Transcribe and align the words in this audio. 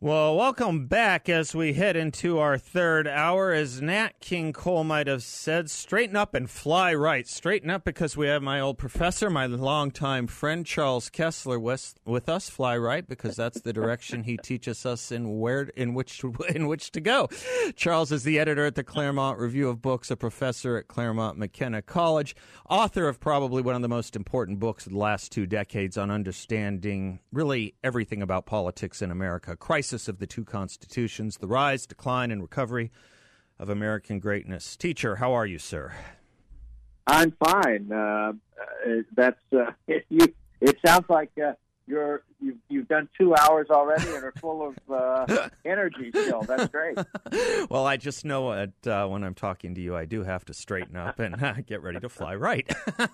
Well, 0.00 0.36
welcome 0.36 0.86
back 0.86 1.28
as 1.28 1.56
we 1.56 1.72
head 1.72 1.96
into 1.96 2.38
our 2.38 2.56
third 2.56 3.08
hour. 3.08 3.52
As 3.52 3.82
Nat 3.82 4.20
King 4.20 4.52
Cole 4.52 4.84
might 4.84 5.08
have 5.08 5.24
said, 5.24 5.68
straighten 5.68 6.14
up 6.14 6.34
and 6.34 6.48
fly 6.48 6.94
right. 6.94 7.26
Straighten 7.26 7.68
up 7.68 7.82
because 7.82 8.16
we 8.16 8.28
have 8.28 8.40
my 8.40 8.60
old 8.60 8.78
professor, 8.78 9.28
my 9.28 9.46
longtime 9.46 10.28
friend 10.28 10.64
Charles 10.64 11.10
Kesler, 11.10 11.60
with, 11.60 11.96
with 12.04 12.28
us. 12.28 12.48
Fly 12.48 12.78
right 12.78 13.08
because 13.08 13.34
that's 13.34 13.60
the 13.62 13.72
direction 13.72 14.22
he 14.22 14.36
teaches 14.36 14.86
us 14.86 15.10
in 15.10 15.40
where 15.40 15.62
in 15.74 15.94
which 15.94 16.20
to, 16.20 16.32
in 16.54 16.68
which 16.68 16.92
to 16.92 17.00
go. 17.00 17.28
Charles 17.74 18.12
is 18.12 18.22
the 18.22 18.38
editor 18.38 18.66
at 18.66 18.76
the 18.76 18.84
Claremont 18.84 19.40
Review 19.40 19.68
of 19.68 19.82
Books, 19.82 20.12
a 20.12 20.16
professor 20.16 20.76
at 20.76 20.86
Claremont 20.86 21.38
McKenna 21.38 21.82
College, 21.82 22.36
author 22.70 23.08
of 23.08 23.18
probably 23.18 23.62
one 23.62 23.74
of 23.74 23.82
the 23.82 23.88
most 23.88 24.14
important 24.14 24.60
books 24.60 24.86
of 24.86 24.92
the 24.92 24.98
last 24.98 25.32
two 25.32 25.44
decades 25.44 25.98
on 25.98 26.08
understanding 26.08 27.18
really 27.32 27.74
everything 27.82 28.22
about 28.22 28.46
politics 28.46 29.02
in 29.02 29.10
America. 29.10 29.56
Crisis 29.88 30.06
of 30.06 30.18
the 30.18 30.26
two 30.26 30.44
constitutions, 30.44 31.38
the 31.38 31.46
rise, 31.46 31.86
decline, 31.86 32.30
and 32.30 32.42
recovery 32.42 32.90
of 33.58 33.70
American 33.70 34.18
greatness. 34.18 34.76
Teacher, 34.76 35.16
how 35.16 35.32
are 35.32 35.46
you, 35.46 35.58
sir? 35.58 35.94
I'm 37.06 37.34
fine. 37.42 37.90
Uh, 37.90 38.32
that's 39.16 39.40
uh, 39.50 39.70
you. 40.10 40.34
It 40.60 40.76
sounds 40.84 41.06
like 41.08 41.30
uh, 41.38 41.52
you're 41.88 42.22
you've, 42.40 42.58
you've 42.68 42.88
done 42.88 43.08
two 43.16 43.34
hours 43.34 43.68
already 43.70 44.08
and 44.14 44.24
are 44.24 44.32
full 44.40 44.68
of 44.68 44.76
uh, 44.90 45.48
energy 45.64 46.10
still. 46.10 46.42
That's 46.42 46.68
great. 46.68 46.98
well, 47.70 47.86
I 47.86 47.96
just 47.96 48.24
know 48.24 48.54
that 48.54 48.86
uh, 48.86 49.08
when 49.08 49.24
I'm 49.24 49.34
talking 49.34 49.74
to 49.74 49.80
you, 49.80 49.96
I 49.96 50.04
do 50.04 50.22
have 50.22 50.44
to 50.46 50.54
straighten 50.54 50.96
up 50.96 51.18
and 51.18 51.42
uh, 51.42 51.54
get 51.66 51.82
ready 51.82 52.00
to 52.00 52.08
fly 52.08 52.34
right. 52.34 52.70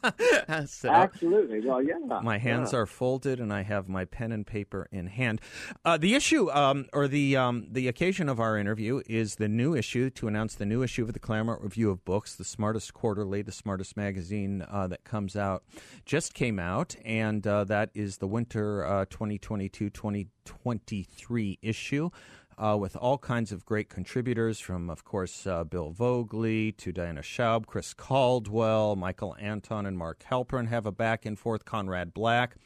so, 0.67 0.91
Absolutely. 0.91 1.61
Well, 1.61 1.83
yeah. 1.83 1.95
My 2.22 2.39
hands 2.39 2.72
yeah. 2.72 2.80
are 2.80 2.86
folded 2.86 3.41
and 3.41 3.52
I 3.52 3.62
have 3.62 3.89
my 3.89 4.05
pen 4.05 4.33
and 4.33 4.47
paper 4.47 4.89
in 4.91 5.06
hand. 5.06 5.41
Uh, 5.84 5.97
the 5.97 6.14
issue, 6.14 6.50
um, 6.50 6.86
or 6.92 7.08
the 7.08 7.36
um, 7.36 7.67
the 7.70 7.89
occasion 7.89 8.28
of 8.28 8.41
our 8.41 8.58
interview, 8.58 9.02
is 9.06 9.36
the 9.36 9.48
new 9.48 9.75
issue 9.75 10.11
to 10.11 10.28
announce 10.28 10.55
the 10.55 10.67
new 10.67 10.83
issue 10.83 11.02
of 11.02 11.12
the 11.12 11.19
Claremont 11.19 11.62
Review 11.62 11.91
of 11.91 12.05
Books, 12.05 12.34
the 12.34 12.45
smartest 12.45 12.92
quarterly, 12.92 13.42
the 13.42 13.52
smartest 13.52 13.97
magazine 13.97 14.64
uh, 14.69 14.86
that 14.89 15.05
comes 15.05 15.36
out, 15.36 15.62
just 16.05 16.34
came 16.34 16.58
out, 16.58 16.97
and 17.05 17.47
uh, 17.47 17.64
that 17.64 17.91
is 17.95 18.19
the 18.19 18.27
winter 18.27 18.64
2022 19.11 19.91
2023 19.91 21.59
issue. 21.62 22.11
Uh, 22.57 22.77
with 22.79 22.95
all 22.95 23.19
kinds 23.19 23.51
of 23.51 23.65
great 23.65 23.89
contributors, 23.89 24.61
from, 24.61 24.89
of 24.89 25.05
course, 25.05 25.45
uh, 25.47 25.65
Bill 25.65 25.93
Voegeli 25.93 26.77
to 26.77 26.92
Diana 26.92 27.20
Schaub, 27.20 27.67
Chris 27.67 27.92
Caldwell, 27.95 28.95
Michael 28.95 29.35
Anton, 29.41 29.87
and 29.87 29.98
Mark 29.98 30.23
Helprin 30.31 30.69
have 30.69 30.87
a 30.87 30.92
back 30.92 31.27
and 31.27 31.37
forth, 31.37 31.65
Conrad 31.65 32.15
Black. 32.15 32.57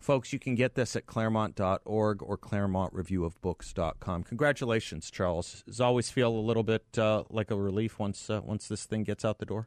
Folks, 0.00 0.32
you 0.32 0.38
can 0.38 0.54
get 0.54 0.74
this 0.74 0.94
at 0.96 1.06
claremont.org 1.06 2.22
or 2.22 2.38
claremontreviewofbooks.com. 2.38 4.24
Congratulations, 4.24 5.10
Charles. 5.10 5.64
Does 5.66 5.80
always 5.80 6.10
feel 6.10 6.30
a 6.30 6.38
little 6.38 6.62
bit 6.62 6.84
uh, 6.98 7.24
like 7.30 7.50
a 7.50 7.56
relief 7.56 7.98
once 7.98 8.30
uh, 8.30 8.40
once 8.44 8.68
this 8.68 8.84
thing 8.84 9.02
gets 9.02 9.24
out 9.24 9.38
the 9.38 9.46
door? 9.46 9.66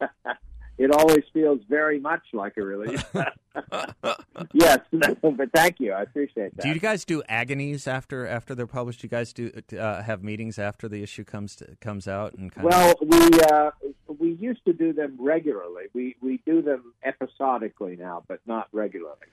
it 0.76 0.90
always 0.90 1.24
feels 1.32 1.60
very 1.68 2.00
much 2.00 2.22
like 2.32 2.56
a 2.56 2.62
release. 2.62 3.02
yes, 4.52 4.78
but 4.90 5.50
thank 5.54 5.78
you. 5.78 5.92
I 5.92 6.02
appreciate 6.02 6.56
that. 6.56 6.62
Do 6.62 6.68
you 6.70 6.80
guys 6.80 7.04
do 7.04 7.22
agonies 7.28 7.86
after 7.86 8.26
after 8.26 8.54
they're 8.54 8.66
published? 8.66 9.00
Do 9.00 9.06
you 9.06 9.10
guys 9.10 9.32
do 9.32 9.52
uh, 9.78 10.02
have 10.02 10.22
meetings 10.24 10.58
after 10.58 10.88
the 10.88 11.02
issue 11.02 11.24
comes 11.24 11.56
to, 11.56 11.76
comes 11.80 12.08
out 12.08 12.34
and 12.34 12.50
kind 12.50 12.66
well, 12.66 12.90
of... 12.90 13.08
we 13.08 13.40
uh, 13.52 13.70
we 14.18 14.32
used 14.32 14.64
to 14.64 14.72
do 14.72 14.92
them 14.92 15.16
regularly. 15.18 15.84
We 15.92 16.16
we 16.20 16.40
do 16.44 16.62
them 16.62 16.92
episodically 17.02 17.96
now, 17.96 18.24
but 18.26 18.40
not 18.46 18.68
regularly. 18.72 19.26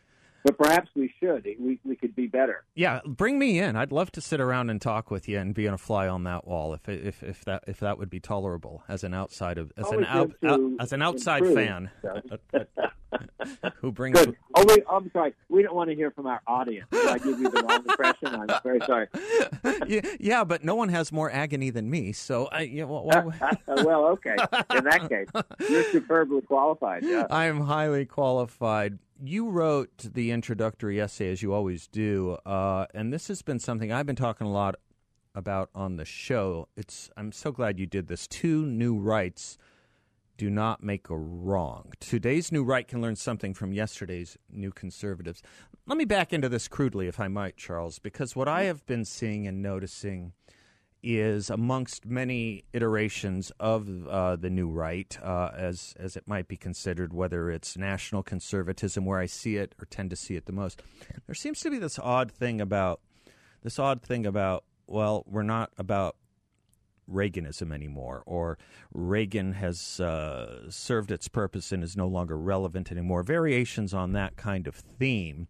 But 0.44 0.58
perhaps 0.58 0.90
we 0.96 1.14
should. 1.20 1.46
We 1.60 1.80
we 1.84 1.96
could 1.96 2.16
be 2.16 2.28
better. 2.28 2.64
Yeah, 2.76 3.02
bring 3.06 3.38
me 3.38 3.60
in. 3.60 3.76
I'd 3.76 3.92
love 3.92 4.12
to 4.14 4.22
sit 4.22 4.42
around 4.42 4.70
and 4.70 4.82
talk 4.82 5.12
with 5.12 5.28
you 5.28 5.38
and 5.38 5.54
be 5.54 5.68
on 5.68 5.74
a 5.74 5.78
fly 5.78 6.08
on 6.08 6.24
that 6.24 6.48
wall 6.48 6.74
if 6.74 6.88
if 6.90 7.22
if 7.24 7.46
that 7.46 7.64
if 7.68 7.80
that 7.80 7.98
would 7.98 8.10
be 8.10 8.20
tolerable 8.20 8.84
as 8.88 9.04
an 9.04 9.14
outside 9.14 9.58
of 9.58 9.72
as 9.78 9.86
Always 9.86 10.00
an 10.00 10.06
out, 10.06 10.32
out, 10.44 10.60
as 10.80 10.94
an 10.94 11.02
outside 11.02 11.44
improve, 11.44 11.56
fan 11.56 11.92
so. 12.02 12.22
who 13.76 13.92
brings 13.92 14.18
Good. 14.18 14.36
Oh, 14.56 14.66
wait, 14.68 14.84
I'm 14.90 15.10
sorry. 15.12 15.34
We 15.50 15.64
don't 15.64 15.76
want 15.76 15.90
to 15.90 15.96
hear 15.96 16.12
from 16.12 16.28
our 16.28 16.42
audience. 16.48 16.88
Did 16.92 17.08
I 17.08 17.18
give 17.18 17.40
you 17.40 17.50
the 17.50 17.62
wrong 17.62 17.84
impression? 17.88 18.28
I'm 18.28 18.62
very 18.64 18.80
sorry. 18.86 19.08
yeah, 19.88 20.02
yeah, 20.20 20.44
but 20.44 20.64
no 20.64 20.76
one 20.76 20.90
has 20.90 21.12
more 21.12 21.32
agony 21.32 21.70
than 21.70 21.90
me. 21.90 22.12
So 22.12 22.50
I, 22.52 22.66
know, 22.68 22.88
well, 22.88 23.34
well, 23.68 24.06
okay. 24.06 24.36
In 24.76 24.84
that 24.86 25.10
case, 25.10 25.28
you're 25.70 25.84
superbly 25.92 26.42
qualified. 26.42 27.04
Yeah. 27.04 27.28
I 27.30 27.46
am 27.46 27.62
highly 27.62 28.06
qualified. 28.06 29.00
You 29.24 29.50
wrote 29.50 30.14
the 30.16 30.32
introductory 30.32 31.00
essay, 31.00 31.32
as 31.32 31.44
you 31.44 31.54
always 31.54 31.88
do, 31.88 32.40
uh, 32.44 32.88
and 32.92 33.14
this 33.14 33.28
has 33.28 33.44
been 33.44 33.60
something 33.60 33.92
I've 33.92 34.08
been 34.08 34.16
talking 34.16 34.48
a 34.48 34.52
lot 34.52 34.78
about 35.36 35.70
on 35.76 35.98
the 35.98 36.06
show. 36.06 36.70
It's 36.76 37.12
I'm 37.16 37.32
so 37.32 37.52
glad 37.52 37.80
you 37.80 37.86
did 37.86 38.08
this. 38.08 38.28
Two 38.28 38.66
new 38.66 38.98
rights 38.98 39.60
do 40.38 40.50
not 40.50 40.82
make 40.82 41.12
a 41.12 41.16
wrong. 41.16 41.92
Today's 42.00 42.52
new 42.52 42.64
right 42.64 42.88
can 42.88 43.00
learn 43.00 43.16
something 43.16 43.54
from 43.54 43.74
yesterday's 43.74 44.40
new 44.50 44.72
conservatives. 44.72 45.44
Let 45.86 46.00
me 46.00 46.06
back 46.06 46.34
into 46.34 46.50
this 46.50 46.68
crudely, 46.68 47.08
if 47.08 47.20
I 47.20 47.28
might, 47.28 47.58
Charles, 47.58 48.00
because 48.00 48.36
what 48.36 48.48
I 48.48 48.64
have 48.64 48.84
been 48.88 49.06
seeing 49.06 49.46
and 49.46 49.62
noticing 49.62 50.34
is 51.04 51.50
amongst 51.50 52.06
many 52.06 52.64
iterations 52.74 53.52
of 53.60 54.08
uh, 54.08 54.36
the 54.36 54.50
new 54.50 54.70
right, 54.70 55.18
uh, 55.24 55.50
as 55.56 55.94
as 56.00 56.16
it 56.16 56.28
might 56.28 56.48
be 56.48 56.58
considered, 56.58 57.14
whether 57.14 57.50
it's 57.50 57.78
national 57.78 58.24
conservatism, 58.24 59.06
where 59.06 59.20
I 59.20 59.26
see 59.26 59.58
it 59.58 59.76
or 59.80 59.86
tend 59.86 60.10
to 60.12 60.16
see 60.16 60.36
it 60.36 60.46
the 60.46 60.52
most. 60.52 60.82
There 61.26 61.36
seems 61.36 61.60
to 61.62 61.72
be 61.72 61.80
this 61.80 62.00
odd 62.00 62.32
thing 62.32 62.62
about 62.62 63.02
this 63.64 63.80
odd 63.80 64.02
thing 64.02 64.26
about 64.26 64.64
well, 64.88 65.24
we're 65.28 65.44
not 65.44 65.72
about 65.78 66.16
Reaganism 67.10 67.74
anymore, 67.74 68.24
or 68.26 68.58
Reagan 68.94 69.54
has 69.54 70.00
uh, 70.00 70.70
served 70.70 71.12
its 71.12 71.28
purpose 71.28 71.72
and 71.72 71.84
is 71.84 71.98
no 71.98 72.08
longer 72.08 72.38
relevant 72.38 72.92
anymore. 72.92 73.24
Variations 73.24 73.94
on 73.94 74.14
that 74.14 74.38
kind 74.38 74.68
of 74.68 74.76
theme, 74.76 75.48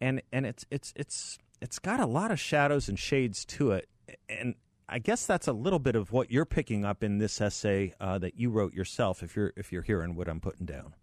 and 0.00 0.22
and 0.32 0.46
it's 0.46 0.64
it's 0.70 0.92
it's 0.96 1.38
it's 1.60 1.78
got 1.78 2.00
a 2.00 2.06
lot 2.06 2.30
of 2.30 2.38
shadows 2.38 2.88
and 2.88 2.98
shades 2.98 3.44
to 3.46 3.72
it, 3.72 3.88
and 4.28 4.54
I 4.88 4.98
guess 4.98 5.26
that's 5.26 5.48
a 5.48 5.52
little 5.52 5.78
bit 5.78 5.96
of 5.96 6.12
what 6.12 6.30
you're 6.30 6.44
picking 6.44 6.84
up 6.84 7.02
in 7.02 7.18
this 7.18 7.40
essay 7.40 7.94
uh, 8.00 8.18
that 8.18 8.38
you 8.38 8.50
wrote 8.50 8.74
yourself. 8.74 9.22
If 9.22 9.36
you're 9.36 9.52
if 9.56 9.72
you're 9.72 9.82
hearing 9.82 10.14
what 10.14 10.28
I'm 10.28 10.40
putting 10.40 10.66
down. 10.66 10.94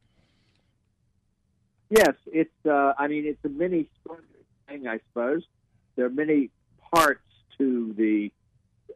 Yes, 1.89 2.13
it's. 2.27 2.53
Uh, 2.65 2.93
I 2.97 3.07
mean, 3.07 3.25
it's 3.25 3.43
a 3.43 3.49
mini 3.49 3.89
thing, 4.67 4.87
I 4.87 4.99
suppose. 5.07 5.43
There 5.95 6.05
are 6.05 6.11
many 6.11 6.51
parts 6.93 7.23
to 7.57 7.93
the 7.97 8.31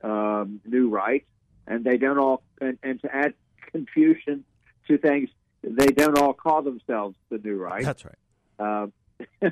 um, 0.07 0.61
new 0.66 0.89
right, 0.89 1.25
and 1.65 1.83
they 1.83 1.97
don't 1.97 2.19
all. 2.19 2.44
And, 2.61 2.77
and 2.83 3.01
to 3.01 3.13
add 3.13 3.33
confusion 3.71 4.44
to 4.88 4.97
things, 4.97 5.29
they 5.63 5.88
don't 5.88 6.17
all 6.19 6.33
call 6.33 6.61
themselves 6.61 7.15
the 7.29 7.39
new 7.39 7.55
right. 7.55 7.83
That's 7.83 8.05
right. 8.05 8.15
Um, 8.59 8.94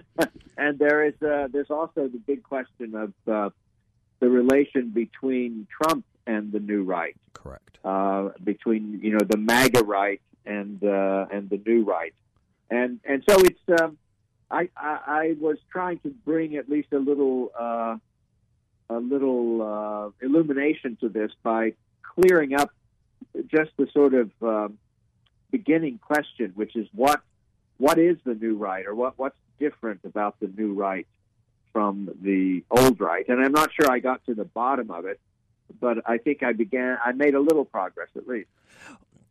and 0.57 0.77
there 0.77 1.03
is 1.05 1.15
uh, 1.21 1.47
there's 1.51 1.71
also 1.71 2.07
the 2.07 2.21
big 2.25 2.43
question 2.43 2.95
of 2.95 3.13
uh, 3.27 3.49
the 4.22 4.29
relation 4.29 4.91
between 4.91 5.68
Trump 5.70 6.06
and 6.26 6.53
the 6.53 6.59
new 6.59 6.84
right. 6.84 7.18
Correct. 7.34 7.78
Uh, 7.84 8.29
between 8.41 9.02
you 9.03 9.12
know 9.12 9.26
the 9.28 9.38
MAGA 9.38 9.84
right 9.84 10.22
and 10.46 10.82
uh, 10.84 11.26
and 11.29 11.50
the 11.50 11.62
new 11.66 11.84
right, 11.84 12.14
and 12.70 13.02
and 13.03 13.23
so 13.29 13.35
it's. 13.41 13.82
Um, 13.82 13.97
I, 14.50 14.68
I, 14.76 15.00
I 15.08 15.35
was 15.40 15.58
trying 15.72 16.00
to 16.00 16.09
bring 16.09 16.58
at 16.58 16.68
least 16.70 16.90
a 16.91 16.97
little 16.97 17.52
uh, 17.58 17.96
a 18.90 19.00
little 19.00 19.62
uh, 19.62 20.26
illumination 20.26 20.97
to 21.00 21.09
this 21.09 21.32
by 21.41 21.73
clearing 22.03 22.53
up 22.53 22.70
just 23.47 23.72
the 23.78 23.88
sort 23.94 24.14
of 24.14 24.29
um, 24.41 24.78
beginning 25.52 26.00
question, 26.00 26.52
which 26.56 26.76
is 26.76 26.88
what 26.94 27.22
what 27.78 27.97
is 27.97 28.18
the 28.26 28.35
new 28.35 28.56
right, 28.56 28.85
or 28.85 28.94
what 28.94 29.18
what's 29.18 29.38
different 29.58 30.02
about 30.03 30.40
the 30.40 30.47
new 30.47 30.73
right 30.73 31.08
from 31.73 32.09
the 32.22 32.64
old 32.72 33.00
right? 33.00 33.28
And 33.28 33.44
I'm 33.44 33.52
not 33.52 33.72
sure 33.73 33.91
I 33.91 34.00
got 34.00 34.26
to 34.26 34.34
the 34.34 34.46
bottom 34.46 34.91
of 34.91 35.06
it, 35.06 35.20
but 35.79 35.97
I 36.06 36.18
think 36.18 36.44
I 36.44 36.53
began. 36.53 36.97
I 37.03 37.12
made 37.12 37.35
a 37.35 37.40
little 37.40 37.66
progress 37.66 38.09
at 38.16 38.28
least. 38.28 38.50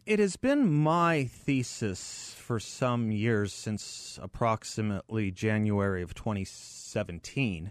It 0.07 0.19
has 0.19 0.37
been 0.37 0.73
my 0.73 1.25
thesis 1.25 2.35
for 2.37 2.59
some 2.59 3.13
years, 3.13 3.53
since 3.53 4.19
approximately 4.21 5.31
January 5.31 6.03
of 6.03 6.15
2017, 6.15 7.71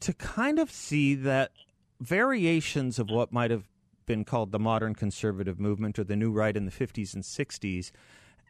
to 0.00 0.12
kind 0.12 0.58
of 0.58 0.70
see 0.70 1.14
that 1.14 1.52
variations 2.00 2.98
of 2.98 3.08
what 3.08 3.32
might 3.32 3.50
have 3.50 3.68
been 4.06 4.24
called 4.24 4.50
the 4.50 4.58
modern 4.58 4.94
conservative 4.94 5.60
movement 5.60 5.98
or 5.98 6.04
the 6.04 6.16
new 6.16 6.32
right 6.32 6.56
in 6.56 6.66
the 6.66 6.72
50s 6.72 7.14
and 7.14 7.22
60s 7.22 7.92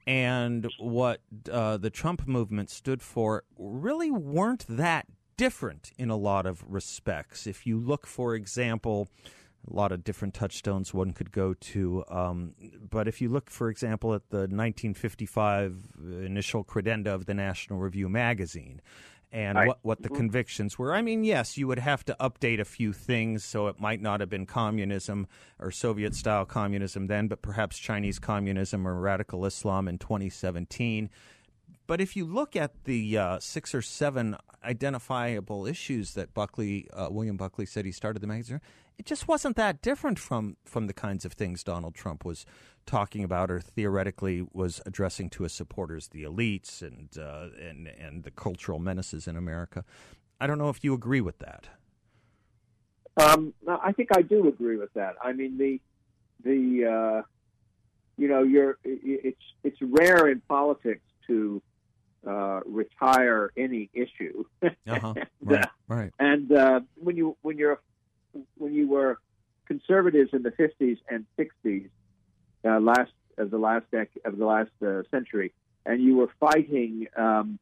and 0.06 0.68
what 0.78 1.20
uh, 1.50 1.76
the 1.76 1.90
Trump 1.90 2.26
movement 2.26 2.70
stood 2.70 3.02
for 3.02 3.44
really 3.56 4.10
weren't 4.10 4.64
that 4.68 5.06
different 5.42 5.90
in 5.98 6.08
a 6.08 6.16
lot 6.16 6.46
of 6.46 6.64
respects. 6.68 7.48
If 7.48 7.66
you 7.66 7.76
look, 7.76 8.06
for 8.06 8.36
example, 8.36 9.08
a 9.68 9.74
lot 9.74 9.90
of 9.90 10.04
different 10.04 10.34
touchstones 10.34 10.94
one 10.94 11.12
could 11.12 11.32
go 11.32 11.52
to. 11.54 12.04
Um, 12.08 12.54
but 12.88 13.08
if 13.08 13.20
you 13.20 13.28
look, 13.28 13.50
for 13.50 13.68
example, 13.68 14.14
at 14.14 14.30
the 14.30 14.42
1955 14.42 15.74
initial 16.24 16.62
credenda 16.62 17.08
of 17.08 17.26
the 17.26 17.34
National 17.34 17.80
Review 17.80 18.08
magazine, 18.08 18.80
and 19.32 19.56
right. 19.56 19.66
what, 19.66 19.78
what 19.82 20.02
the 20.02 20.08
mm-hmm. 20.08 20.16
convictions 20.18 20.78
were. 20.78 20.94
I 20.94 21.02
mean, 21.02 21.24
yes, 21.24 21.56
you 21.58 21.66
would 21.66 21.80
have 21.80 22.04
to 22.04 22.16
update 22.20 22.60
a 22.60 22.64
few 22.64 22.92
things, 22.92 23.42
so 23.42 23.66
it 23.66 23.80
might 23.80 24.00
not 24.00 24.20
have 24.20 24.28
been 24.28 24.46
communism 24.46 25.26
or 25.58 25.72
Soviet 25.72 26.14
style 26.14 26.44
communism 26.44 27.06
then, 27.06 27.26
but 27.28 27.42
perhaps 27.42 27.78
Chinese 27.78 28.18
communism 28.20 28.86
or 28.86 28.94
radical 29.00 29.44
Islam 29.46 29.88
in 29.88 29.98
2017. 29.98 31.08
But 31.86 32.00
if 32.00 32.16
you 32.16 32.24
look 32.24 32.54
at 32.56 32.84
the 32.84 33.18
uh, 33.18 33.40
six 33.40 33.74
or 33.74 33.82
seven 33.82 34.36
identifiable 34.64 35.66
issues 35.66 36.14
that 36.14 36.32
Buckley, 36.32 36.88
uh, 36.92 37.08
William 37.10 37.36
Buckley 37.36 37.66
said 37.66 37.84
he 37.84 37.92
started 37.92 38.20
the 38.20 38.26
magazine, 38.26 38.60
it 38.98 39.06
just 39.06 39.26
wasn't 39.26 39.56
that 39.56 39.82
different 39.82 40.18
from 40.18 40.56
from 40.64 40.86
the 40.86 40.92
kinds 40.92 41.24
of 41.24 41.32
things 41.32 41.64
Donald 41.64 41.94
Trump 41.94 42.24
was 42.24 42.44
talking 42.86 43.24
about 43.24 43.50
or 43.50 43.60
theoretically 43.60 44.46
was 44.52 44.80
addressing 44.86 45.30
to 45.30 45.42
his 45.44 45.52
supporters, 45.52 46.08
the 46.08 46.22
elites 46.22 46.82
and 46.82 47.08
uh, 47.18 47.48
and 47.60 47.88
and 47.88 48.24
the 48.24 48.30
cultural 48.30 48.78
menaces 48.78 49.26
in 49.26 49.36
America. 49.36 49.84
I 50.40 50.46
don't 50.46 50.58
know 50.58 50.68
if 50.68 50.84
you 50.84 50.94
agree 50.94 51.20
with 51.20 51.38
that. 51.38 51.68
Um, 53.16 53.54
I 53.68 53.92
think 53.92 54.08
I 54.16 54.22
do 54.22 54.48
agree 54.48 54.76
with 54.76 54.92
that. 54.94 55.14
I 55.22 55.32
mean 55.32 55.58
the 55.58 55.80
the 56.44 56.86
uh, 56.86 57.22
you 58.16 58.28
know 58.28 58.42
you're 58.42 58.78
it's 58.84 59.42
it's 59.64 59.78
rare 59.80 60.28
in 60.28 60.40
politics 60.48 61.02
to 61.26 61.61
uh, 62.32 62.60
retire 62.64 63.52
any 63.56 63.90
issue. 63.92 64.44
uh-huh. 64.62 65.14
Right. 65.42 65.68
right. 65.88 66.12
And 66.18 66.50
uh, 66.52 66.80
when 66.96 67.16
you 67.16 67.36
when 67.42 67.58
you're 67.58 67.80
when 68.56 68.72
you 68.72 68.88
were 68.88 69.18
conservatives 69.66 70.30
in 70.32 70.42
the 70.42 70.50
50s 70.50 70.98
and 71.08 71.26
60s, 71.38 71.88
uh, 72.64 72.80
last 72.80 73.12
of 73.38 73.50
the 73.50 73.58
last 73.58 73.86
dec- 73.92 74.24
of 74.24 74.38
the 74.38 74.46
last 74.46 74.70
uh, 74.84 75.02
century, 75.10 75.52
and 75.84 76.02
you 76.02 76.16
were 76.16 76.30
fighting 76.40 77.06
um, 77.16 77.58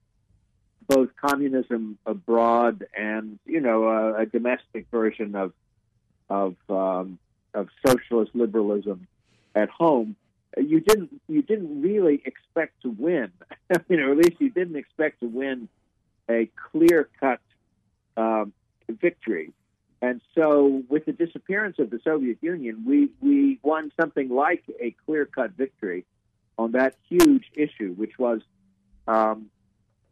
both 0.86 1.10
communism 1.16 1.98
abroad 2.06 2.84
and 2.96 3.38
you 3.46 3.60
know 3.60 3.84
a, 3.84 4.22
a 4.22 4.26
domestic 4.26 4.86
version 4.90 5.34
of 5.34 5.52
of 6.28 6.54
um, 6.68 7.18
of 7.54 7.68
socialist 7.86 8.32
liberalism 8.34 9.06
at 9.54 9.68
home. 9.68 10.16
You 10.56 10.80
didn't 10.80 11.20
you 11.28 11.42
didn't 11.42 11.82
really 11.82 12.22
expect 12.24 12.82
to 12.82 12.90
win, 12.90 13.30
you 13.88 13.96
know, 13.96 14.10
at 14.10 14.16
least 14.16 14.40
you 14.40 14.50
didn't 14.50 14.76
expect 14.76 15.20
to 15.20 15.26
win 15.26 15.68
a 16.28 16.50
clear 16.70 17.08
cut 17.20 17.40
um, 18.16 18.52
victory. 18.88 19.52
And 20.02 20.22
so, 20.34 20.82
with 20.88 21.04
the 21.04 21.12
disappearance 21.12 21.78
of 21.78 21.90
the 21.90 22.00
Soviet 22.02 22.38
Union, 22.40 22.84
we, 22.86 23.10
we 23.20 23.58
won 23.62 23.92
something 24.00 24.30
like 24.30 24.64
a 24.80 24.94
clear 25.04 25.26
cut 25.26 25.52
victory 25.52 26.06
on 26.58 26.72
that 26.72 26.96
huge 27.08 27.44
issue, 27.54 27.92
which 27.92 28.18
was, 28.18 28.40
um, 29.06 29.50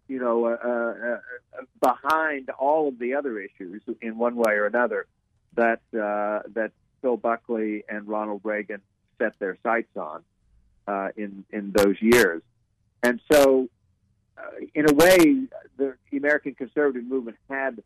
you 0.06 0.18
know, 0.18 0.44
uh, 0.44 0.58
uh, 0.62 1.20
uh, 1.58 1.62
behind 1.80 2.50
all 2.50 2.88
of 2.88 2.98
the 2.98 3.14
other 3.14 3.38
issues 3.40 3.80
in 4.02 4.18
one 4.18 4.36
way 4.36 4.52
or 4.52 4.66
another 4.66 5.06
that 5.54 5.80
uh, 5.94 6.46
that 6.52 6.72
Bill 7.00 7.16
Buckley 7.16 7.84
and 7.88 8.06
Ronald 8.06 8.42
Reagan 8.44 8.82
set 9.18 9.38
their 9.38 9.58
sights 9.62 9.96
on 9.96 10.22
uh, 10.86 11.08
in 11.16 11.44
in 11.50 11.72
those 11.72 11.96
years. 12.00 12.42
And 13.02 13.20
so, 13.30 13.68
uh, 14.36 14.64
in 14.74 14.90
a 14.90 14.94
way, 14.94 15.46
the 15.76 15.94
American 16.12 16.54
conservative 16.54 17.04
movement 17.04 17.36
had 17.48 17.82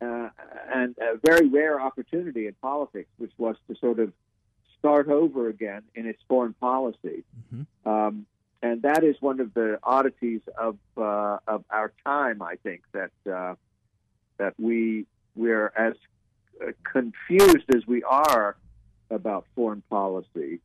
uh, 0.00 0.28
and 0.72 0.96
a 0.98 1.18
very 1.24 1.48
rare 1.48 1.80
opportunity 1.80 2.46
in 2.46 2.54
politics, 2.62 3.08
which 3.18 3.32
was 3.38 3.56
to 3.68 3.76
sort 3.76 3.98
of 3.98 4.12
start 4.78 5.08
over 5.08 5.48
again 5.48 5.82
in 5.94 6.06
its 6.06 6.22
foreign 6.28 6.54
policy. 6.54 7.24
Mm-hmm. 7.52 7.88
Um, 7.88 8.26
and 8.62 8.82
that 8.82 9.04
is 9.04 9.16
one 9.20 9.40
of 9.40 9.54
the 9.54 9.78
oddities 9.82 10.40
of 10.56 10.78
uh, 10.96 11.38
of 11.46 11.64
our 11.70 11.92
time. 12.04 12.42
I 12.42 12.56
think 12.56 12.82
that 12.92 13.10
uh, 13.30 13.54
that 14.38 14.54
we 14.58 15.06
we're 15.36 15.72
as 15.76 15.94
uh, 16.60 16.72
confused 16.84 17.72
as 17.74 17.86
we 17.86 18.02
are 18.02 18.56
about 19.10 19.46
foreign 19.54 19.82
policy, 19.88 20.60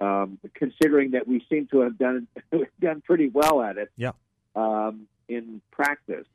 um, 0.00 0.38
considering 0.54 1.12
that 1.12 1.26
we 1.26 1.44
seem 1.48 1.66
to 1.68 1.80
have 1.80 1.98
done 1.98 2.26
done 2.80 3.02
pretty 3.02 3.28
well 3.28 3.62
at 3.62 3.78
it. 3.78 3.90
Yeah. 3.96 4.12
Um, 4.54 5.06
in 5.28 5.60
practice. 5.70 6.26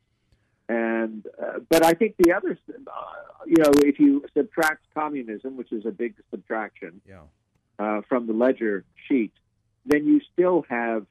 And 0.68 1.26
uh, 1.40 1.58
but 1.68 1.84
I 1.84 1.92
think 1.92 2.14
the 2.18 2.32
other, 2.32 2.58
uh, 2.70 2.92
you 3.46 3.56
know, 3.58 3.70
if 3.82 4.00
you 4.00 4.24
subtract 4.34 4.86
communism, 4.94 5.56
which 5.56 5.72
is 5.72 5.84
a 5.84 5.90
big 5.90 6.14
subtraction, 6.30 7.02
yeah. 7.06 7.20
uh, 7.78 8.00
from 8.08 8.26
the 8.26 8.32
ledger 8.32 8.84
sheet, 9.06 9.32
then 9.84 10.06
you 10.06 10.20
still 10.32 10.64
have 10.70 11.04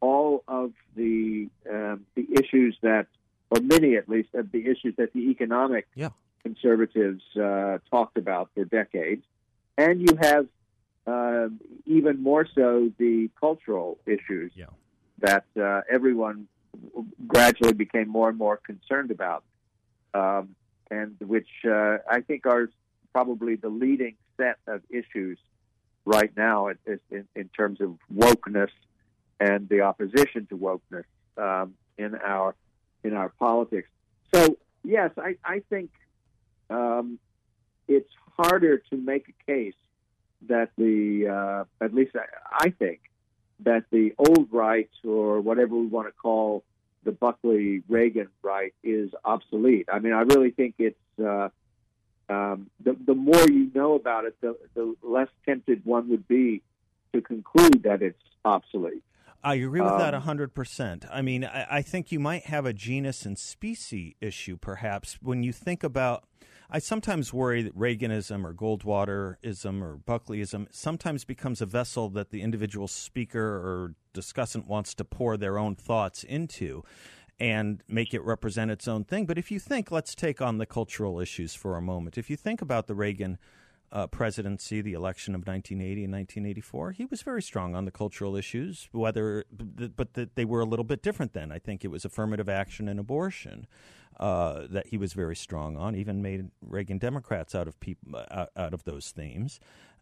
all 0.00 0.44
of 0.48 0.72
the 0.94 1.48
um, 1.70 2.06
the 2.14 2.26
issues 2.40 2.78
that, 2.80 3.06
or 3.50 3.60
many 3.60 3.96
at 3.96 4.08
least, 4.08 4.34
of 4.34 4.50
the 4.50 4.66
issues 4.66 4.94
that 4.96 5.12
the 5.12 5.30
economic 5.30 5.86
yeah. 5.94 6.10
conservatives 6.42 7.22
uh, 7.36 7.78
talked 7.90 8.16
about 8.16 8.48
for 8.54 8.64
decades, 8.64 9.24
and 9.76 10.00
you 10.00 10.16
have 10.22 10.46
uh, 11.06 11.48
even 11.84 12.22
more 12.22 12.46
so 12.54 12.90
the 12.98 13.30
cultural 13.38 13.98
issues 14.06 14.52
yeah. 14.54 14.66
that 15.18 15.44
uh, 15.60 15.82
everyone 15.90 16.48
gradually 17.26 17.72
became 17.72 18.08
more 18.08 18.28
and 18.28 18.38
more 18.38 18.56
concerned 18.56 19.10
about, 19.10 19.44
um, 20.14 20.54
and 20.90 21.16
which 21.20 21.48
uh, 21.64 21.98
I 22.10 22.20
think 22.20 22.46
are 22.46 22.70
probably 23.12 23.56
the 23.56 23.68
leading 23.68 24.16
set 24.36 24.58
of 24.66 24.82
issues 24.90 25.38
right 26.04 26.30
now 26.36 26.68
in, 26.68 26.78
in 27.34 27.48
terms 27.56 27.80
of 27.80 27.96
wokeness 28.14 28.70
and 29.40 29.68
the 29.68 29.80
opposition 29.82 30.46
to 30.46 30.56
wokeness 30.56 31.04
um, 31.36 31.74
in 31.98 32.14
our 32.14 32.54
in 33.04 33.14
our 33.14 33.28
politics. 33.28 33.88
So 34.34 34.56
yes, 34.84 35.10
I, 35.16 35.36
I 35.44 35.60
think 35.70 35.90
um, 36.70 37.18
it's 37.88 38.10
harder 38.36 38.78
to 38.90 38.96
make 38.96 39.28
a 39.28 39.50
case 39.50 39.74
that 40.48 40.70
the 40.76 41.28
uh, 41.28 41.84
at 41.84 41.94
least 41.94 42.16
I, 42.16 42.66
I 42.66 42.70
think 42.70 43.00
that 43.60 43.84
the 43.90 44.14
old 44.18 44.48
right, 44.52 44.90
or 45.04 45.40
whatever 45.40 45.76
we 45.76 45.86
want 45.86 46.08
to 46.08 46.12
call 46.12 46.62
the 47.04 47.12
Buckley 47.12 47.82
Reagan 47.88 48.28
right, 48.42 48.74
is 48.82 49.10
obsolete. 49.24 49.88
I 49.92 49.98
mean, 49.98 50.12
I 50.12 50.22
really 50.22 50.50
think 50.50 50.74
it's 50.78 50.96
uh, 51.24 51.48
um, 52.28 52.70
the 52.82 52.96
the 53.06 53.14
more 53.14 53.46
you 53.48 53.70
know 53.74 53.94
about 53.94 54.24
it, 54.24 54.36
the 54.40 54.56
the 54.74 54.94
less 55.02 55.28
tempted 55.44 55.84
one 55.84 56.08
would 56.10 56.26
be 56.28 56.62
to 57.12 57.20
conclude 57.20 57.82
that 57.84 58.02
it's 58.02 58.18
obsolete. 58.44 59.02
I 59.44 59.54
agree 59.54 59.80
with 59.80 59.92
um, 59.92 59.98
that 60.00 60.12
100%. 60.12 61.06
I 61.08 61.22
mean, 61.22 61.44
I, 61.44 61.66
I, 61.70 61.82
think 61.82 62.10
you 62.10 62.18
might 62.18 62.46
have 62.46 62.66
a 62.66 62.72
genus 62.72 63.24
and 63.24 63.38
species 63.38 64.14
issue, 64.20 64.56
perhaps, 64.56 65.18
when 65.22 65.44
you 65.44 65.52
think 65.52 65.84
about 65.84 66.24
I 66.70 66.80
sometimes 66.80 67.32
worry 67.32 67.62
that 67.62 67.78
Reaganism 67.78 68.44
or 68.44 68.52
Goldwaterism 68.52 69.82
or 69.82 69.98
Buckleyism 69.98 70.66
sometimes 70.70 71.24
becomes 71.24 71.60
a 71.60 71.66
vessel 71.66 72.08
that 72.10 72.30
the 72.30 72.42
individual 72.42 72.88
speaker 72.88 73.40
or 73.40 73.94
discussant 74.14 74.66
wants 74.66 74.94
to 74.94 75.04
pour 75.04 75.36
their 75.36 75.58
own 75.58 75.76
thoughts 75.76 76.24
into 76.24 76.82
and 77.38 77.82
make 77.88 78.14
it 78.14 78.22
represent 78.24 78.70
its 78.70 78.88
own 78.88 79.04
thing. 79.04 79.26
But 79.26 79.38
if 79.38 79.50
you 79.50 79.60
think, 79.60 79.90
let's 79.90 80.14
take 80.14 80.40
on 80.40 80.58
the 80.58 80.66
cultural 80.66 81.20
issues 81.20 81.54
for 81.54 81.76
a 81.76 81.82
moment. 81.82 82.18
If 82.18 82.30
you 82.30 82.36
think 82.36 82.62
about 82.62 82.86
the 82.86 82.94
Reagan 82.94 83.38
uh, 83.96 84.06
presidency, 84.06 84.82
the 84.82 84.92
election 84.92 85.34
of 85.34 85.46
1980 85.46 86.04
and 86.04 86.12
1984, 86.12 86.92
he 86.92 87.06
was 87.06 87.22
very 87.22 87.40
strong 87.40 87.74
on 87.74 87.86
the 87.86 87.90
cultural 87.90 88.36
issues. 88.36 88.90
Whether, 88.92 89.46
but 89.50 90.10
they 90.34 90.44
were 90.44 90.60
a 90.60 90.66
little 90.66 90.84
bit 90.84 91.02
different 91.02 91.32
then. 91.32 91.50
I 91.50 91.58
think 91.58 91.82
it 91.82 91.88
was 91.88 92.04
affirmative 92.04 92.46
action 92.46 92.90
and 92.90 93.00
abortion 93.00 93.66
uh, 94.20 94.66
that 94.68 94.88
he 94.88 94.98
was 94.98 95.14
very 95.14 95.34
strong 95.34 95.78
on. 95.78 95.96
Even 95.96 96.20
made 96.20 96.50
Reagan 96.60 96.98
Democrats 96.98 97.54
out 97.54 97.66
of 97.66 97.80
people 97.80 98.22
uh, 98.30 98.46
out 98.54 98.74
of 98.74 98.84
those 98.84 99.12
themes. 99.12 99.60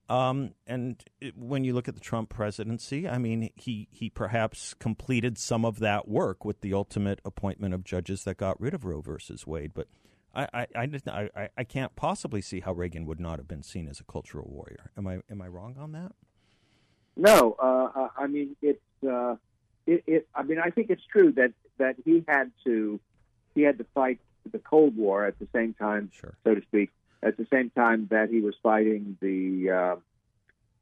Um, 0.09 0.55
and 0.67 1.01
it, 1.21 1.37
when 1.37 1.63
you 1.63 1.73
look 1.73 1.87
at 1.87 1.95
the 1.95 2.01
Trump 2.01 2.31
presidency, 2.31 3.09
I 3.09 3.19
mean, 3.19 3.51
he, 3.55 3.87
he 3.93 4.11
perhaps 4.11 4.75
completed 4.75 5.39
some 5.39 5.65
of 5.65 5.79
that 5.79 6.09
work 6.09 6.45
with 6.45 6.63
the 6.63 6.75
ultimate 6.75 7.21
appointment 7.25 7.75
of 7.75 7.85
judges 7.85 8.25
that 8.25 8.39
got 8.39 8.61
rid 8.61 8.75
of 8.75 8.85
Roe 8.85 9.01
versus 9.01 9.47
Wade. 9.47 9.71
But 9.73 9.87
I, 10.35 10.49
I, 10.53 10.67
I, 10.77 11.29
I, 11.37 11.49
I 11.57 11.65
can't 11.65 11.95
possibly 11.97 12.41
see 12.41 12.61
how 12.61 12.73
Reagan 12.73 13.07
would 13.07 13.21
not 13.21 13.39
have 13.39 13.49
been 13.49 13.63
seen 13.63 13.89
as 13.89 14.01
a 14.01 14.05
cultural 14.05 14.49
warrior. 14.51 14.91
Am 14.97 15.07
I 15.07 15.21
am 15.31 15.41
I 15.41 15.49
wrong 15.49 15.77
on 15.79 15.93
that? 15.93 16.13
No, 17.17 17.57
uh, 17.59 18.09
I 18.17 18.27
mean 18.27 18.57
it's 18.61 18.81
uh, 19.09 19.37
it, 19.87 20.03
it. 20.07 20.29
I 20.35 20.43
mean 20.43 20.59
I 20.59 20.71
think 20.71 20.91
it's 20.91 21.05
true 21.11 21.33
that 21.33 21.53
that 21.79 21.97
he 22.05 22.25
had 22.27 22.51
to 22.65 23.01
he 23.55 23.63
had 23.63 23.79
to 23.79 23.87
fight 23.95 24.19
the 24.51 24.59
Cold 24.59 24.97
War 24.97 25.25
at 25.25 25.39
the 25.39 25.49
same 25.55 25.75
time, 25.75 26.11
Sure. 26.13 26.35
so 26.45 26.55
to 26.55 26.63
speak, 26.63 26.91
at 27.23 27.37
the 27.37 27.47
same 27.53 27.71
time 27.71 28.09
that 28.11 28.29
he 28.31 28.41
was 28.41 28.55
fighting 28.63 29.17
the, 29.21 29.71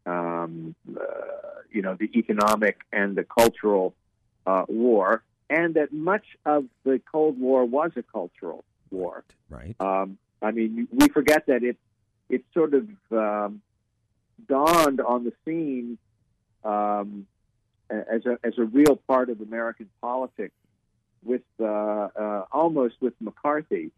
uh, 0.07 0.11
um, 0.11 0.75
uh, 0.97 1.03
you 1.71 1.83
know, 1.83 1.95
the 1.95 2.11
economic 2.19 2.81
and 2.93 3.17
the 3.17 3.25
cultural 3.25 3.95
uh, 4.47 4.65
war, 4.69 5.23
and 5.49 5.75
that 5.75 5.93
much 5.93 6.25
of 6.45 6.65
the 6.85 7.01
Cold 7.11 7.39
War 7.39 7.65
was 7.65 7.93
a 7.97 8.03
cultural 8.03 8.65
war. 8.93 9.25
Right. 9.49 9.75
Um, 9.81 10.19
I 10.41 10.51
mean, 10.51 10.87
we 10.93 11.09
forget 11.09 11.47
that 11.47 11.63
it 11.63 11.77
it 12.29 12.45
sort 12.55 12.75
of 12.75 12.89
um, 13.11 13.63
dawned 14.49 15.01
on 15.01 15.25
the 15.25 15.33
scene 15.45 15.99
um, 16.65 17.27
as 17.91 18.25
a 18.27 18.39
as 18.45 18.55
a 18.59 18.65
real 18.65 18.97
part 18.97 19.31
of 19.31 19.41
American 19.41 19.89
politics 20.01 20.55
with 21.25 21.43
uh, 21.61 21.65
uh, 21.65 22.45
almost 22.53 22.97
with 23.01 23.15
McCarthy 23.21 23.91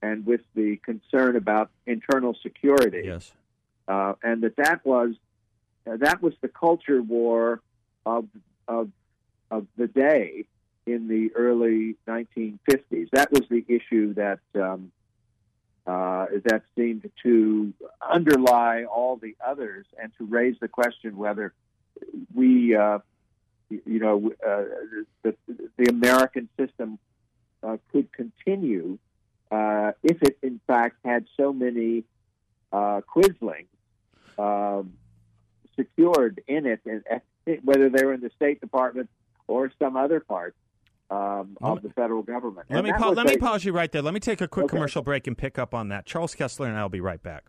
and 0.00 0.26
with 0.26 0.40
the 0.54 0.76
concern 0.78 1.36
about 1.36 1.70
internal 1.86 2.36
security, 2.42 3.02
Yes. 3.04 3.32
uh, 3.86 4.14
and 4.22 4.42
that 4.42 4.56
that 4.56 4.84
was 4.84 5.14
uh, 5.86 5.96
that 5.98 6.20
was 6.22 6.34
the 6.40 6.48
culture 6.48 7.00
war 7.02 7.60
of 8.04 8.26
of 8.66 8.90
of 9.50 9.66
the 9.76 9.86
day 9.86 10.44
in 10.86 11.08
the 11.08 11.30
early 11.34 11.96
1950s. 12.08 13.08
That 13.12 13.30
was 13.30 13.42
the 13.48 13.64
issue 13.68 14.14
that 14.14 14.40
um, 14.54 14.92
uh, 15.86 16.26
that 16.44 16.62
seemed 16.76 17.10
to 17.22 17.72
underlie 18.00 18.84
all 18.84 19.16
the 19.16 19.36
others 19.44 19.86
and 20.00 20.12
to 20.18 20.24
raise 20.24 20.56
the 20.60 20.68
question 20.68 21.16
whether 21.16 21.52
we, 22.34 22.76
uh, 22.76 22.98
you 23.68 23.98
know, 23.98 24.32
uh, 24.46 24.64
the, 25.22 25.34
the 25.76 25.90
American 25.90 26.48
system 26.58 26.98
uh, 27.62 27.76
could 27.90 28.12
continue 28.12 28.98
uh, 29.50 29.92
if 30.02 30.22
it, 30.22 30.38
in 30.42 30.60
fact, 30.66 30.96
had 31.04 31.26
so 31.36 31.52
many 31.52 32.04
uh, 32.72 33.00
quislings 33.06 33.66
um, 34.38 34.94
secured 35.76 36.42
in 36.46 36.66
it, 36.66 36.80
and 36.86 37.02
and 37.46 37.60
whether 37.64 37.90
they 37.90 38.04
were 38.04 38.14
in 38.14 38.20
the 38.20 38.30
State 38.36 38.60
Department 38.60 39.10
or 39.46 39.70
some 39.78 39.96
other 39.96 40.20
part 40.20 40.54
um, 41.12 41.56
of 41.60 41.82
the 41.82 41.90
federal 41.90 42.22
government. 42.22 42.66
Let 42.70 42.78
And 42.78 42.86
me 42.86 42.92
pa- 42.92 43.10
let 43.10 43.26
me 43.26 43.36
pause 43.36 43.64
you 43.64 43.72
right 43.72 43.90
there. 43.92 44.02
Let 44.02 44.14
me 44.14 44.20
take 44.20 44.40
a 44.40 44.48
quick 44.48 44.64
Okay. 44.64 44.76
commercial 44.76 45.02
break 45.02 45.26
and 45.26 45.36
pick 45.36 45.58
up 45.58 45.74
on 45.74 45.88
that. 45.88 46.06
Charles 46.06 46.34
Kesler 46.34 46.66
and 46.66 46.76
I'll 46.76 46.88
be 46.88 47.00
right 47.00 47.22
back. 47.22 47.44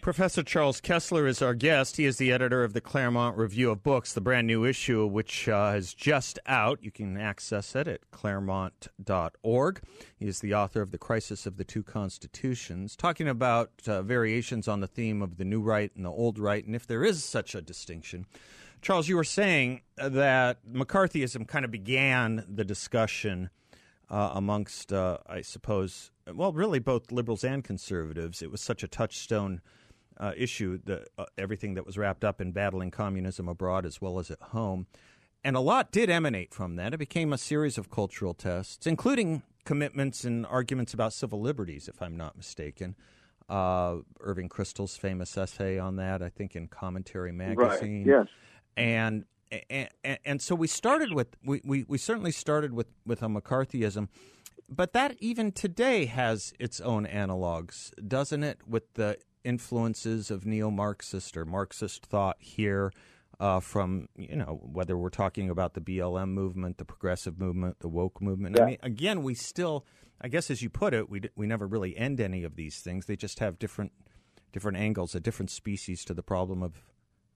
Professor 0.00 0.42
Charles 0.42 0.80
Kesler 0.80 1.28
is 1.28 1.42
our 1.42 1.52
guest. 1.52 1.98
He 1.98 2.06
is 2.06 2.16
the 2.16 2.32
editor 2.32 2.64
of 2.64 2.72
the 2.72 2.80
Claremont 2.80 3.36
Review 3.36 3.70
of 3.70 3.82
Books, 3.82 4.14
the 4.14 4.22
brand 4.22 4.46
new 4.46 4.64
issue, 4.64 5.04
which 5.04 5.46
uh, 5.46 5.74
is 5.76 5.92
just 5.92 6.38
out. 6.46 6.78
You 6.82 6.90
can 6.90 7.18
access 7.18 7.76
it 7.76 7.86
at 7.86 8.10
claremont.org. 8.10 9.82
He 10.18 10.26
is 10.26 10.40
the 10.40 10.54
author 10.54 10.80
of 10.80 10.90
The 10.90 10.96
Crisis 10.96 11.44
of 11.44 11.58
the 11.58 11.64
Two 11.64 11.82
Constitutions, 11.82 12.96
talking 12.96 13.28
about 13.28 13.72
uh, 13.86 14.00
variations 14.00 14.68
on 14.68 14.80
the 14.80 14.86
theme 14.86 15.20
of 15.20 15.36
the 15.36 15.44
new 15.44 15.60
right 15.60 15.92
and 15.94 16.06
the 16.06 16.10
old 16.10 16.38
right, 16.38 16.64
and 16.64 16.74
if 16.74 16.86
there 16.86 17.04
is 17.04 17.22
such 17.22 17.54
a 17.54 17.60
distinction. 17.60 18.24
Charles, 18.80 19.06
you 19.06 19.16
were 19.16 19.24
saying 19.24 19.82
that 19.96 20.64
McCarthyism 20.66 21.46
kind 21.46 21.66
of 21.66 21.70
began 21.70 22.46
the 22.48 22.64
discussion 22.64 23.50
uh, 24.08 24.30
amongst, 24.32 24.94
uh, 24.94 25.18
I 25.26 25.42
suppose, 25.42 26.10
well, 26.34 26.54
really 26.54 26.78
both 26.78 27.12
liberals 27.12 27.44
and 27.44 27.62
conservatives. 27.62 28.40
It 28.40 28.50
was 28.50 28.62
such 28.62 28.82
a 28.82 28.88
touchstone 28.88 29.60
uh, 30.20 30.32
issue, 30.36 30.78
the, 30.84 31.06
uh, 31.18 31.24
everything 31.38 31.74
that 31.74 31.86
was 31.86 31.96
wrapped 31.98 32.24
up 32.24 32.40
in 32.40 32.52
battling 32.52 32.90
communism 32.90 33.48
abroad 33.48 33.86
as 33.86 34.00
well 34.00 34.18
as 34.18 34.30
at 34.30 34.40
home. 34.40 34.86
And 35.42 35.56
a 35.56 35.60
lot 35.60 35.90
did 35.90 36.10
emanate 36.10 36.52
from 36.52 36.76
that. 36.76 36.92
It 36.92 36.98
became 36.98 37.32
a 37.32 37.38
series 37.38 37.78
of 37.78 37.90
cultural 37.90 38.34
tests, 38.34 38.86
including 38.86 39.42
commitments 39.64 40.22
and 40.24 40.44
arguments 40.44 40.92
about 40.92 41.14
civil 41.14 41.40
liberties, 41.40 41.88
if 41.88 42.02
I'm 42.02 42.16
not 42.16 42.36
mistaken. 42.36 42.94
Uh, 43.48 43.96
Irving 44.20 44.50
Kristol's 44.50 44.96
famous 44.98 45.36
essay 45.38 45.78
on 45.78 45.96
that, 45.96 46.22
I 46.22 46.28
think, 46.28 46.54
in 46.54 46.68
Commentary 46.68 47.32
magazine 47.32 48.06
Right. 48.06 48.18
Yes. 48.20 48.28
and 48.76 49.24
and, 49.68 50.18
and 50.24 50.40
so 50.40 50.54
we 50.54 50.68
started 50.68 51.12
with 51.12 51.36
we, 51.44 51.60
we, 51.64 51.84
we 51.88 51.98
certainly 51.98 52.30
started 52.30 52.72
with 52.72 52.86
with 53.04 53.22
a 53.22 53.26
McCarthyism, 53.26 54.06
but 54.68 54.92
that 54.92 55.16
even 55.18 55.50
today 55.50 56.04
has 56.04 56.52
its 56.60 56.80
own 56.80 57.06
analogs, 57.06 57.90
doesn't 58.06 58.44
it? 58.44 58.60
With 58.68 58.94
the 58.94 59.18
influences 59.44 60.30
of 60.30 60.46
neo-Marxist 60.46 61.36
or 61.36 61.44
Marxist 61.44 62.06
thought 62.06 62.36
here, 62.38 62.92
uh, 63.38 63.58
from 63.58 64.08
you 64.16 64.36
know 64.36 64.60
whether 64.62 64.96
we're 64.96 65.08
talking 65.08 65.48
about 65.48 65.74
the 65.74 65.80
BLM 65.80 66.28
movement, 66.28 66.76
the 66.76 66.84
progressive 66.84 67.38
movement, 67.38 67.78
the 67.80 67.88
woke 67.88 68.20
movement. 68.20 68.60
I 68.60 68.66
mean, 68.66 68.78
again, 68.82 69.22
we 69.22 69.34
still, 69.34 69.86
I 70.20 70.28
guess, 70.28 70.50
as 70.50 70.60
you 70.62 70.68
put 70.68 70.92
it, 70.92 71.08
we 71.08 71.20
d- 71.20 71.30
we 71.34 71.46
never 71.46 71.66
really 71.66 71.96
end 71.96 72.20
any 72.20 72.44
of 72.44 72.56
these 72.56 72.80
things. 72.80 73.06
They 73.06 73.16
just 73.16 73.38
have 73.38 73.58
different 73.58 73.92
different 74.52 74.76
angles, 74.76 75.14
a 75.14 75.20
different 75.20 75.50
species 75.50 76.04
to 76.04 76.14
the 76.14 76.22
problem 76.22 76.62
of 76.62 76.82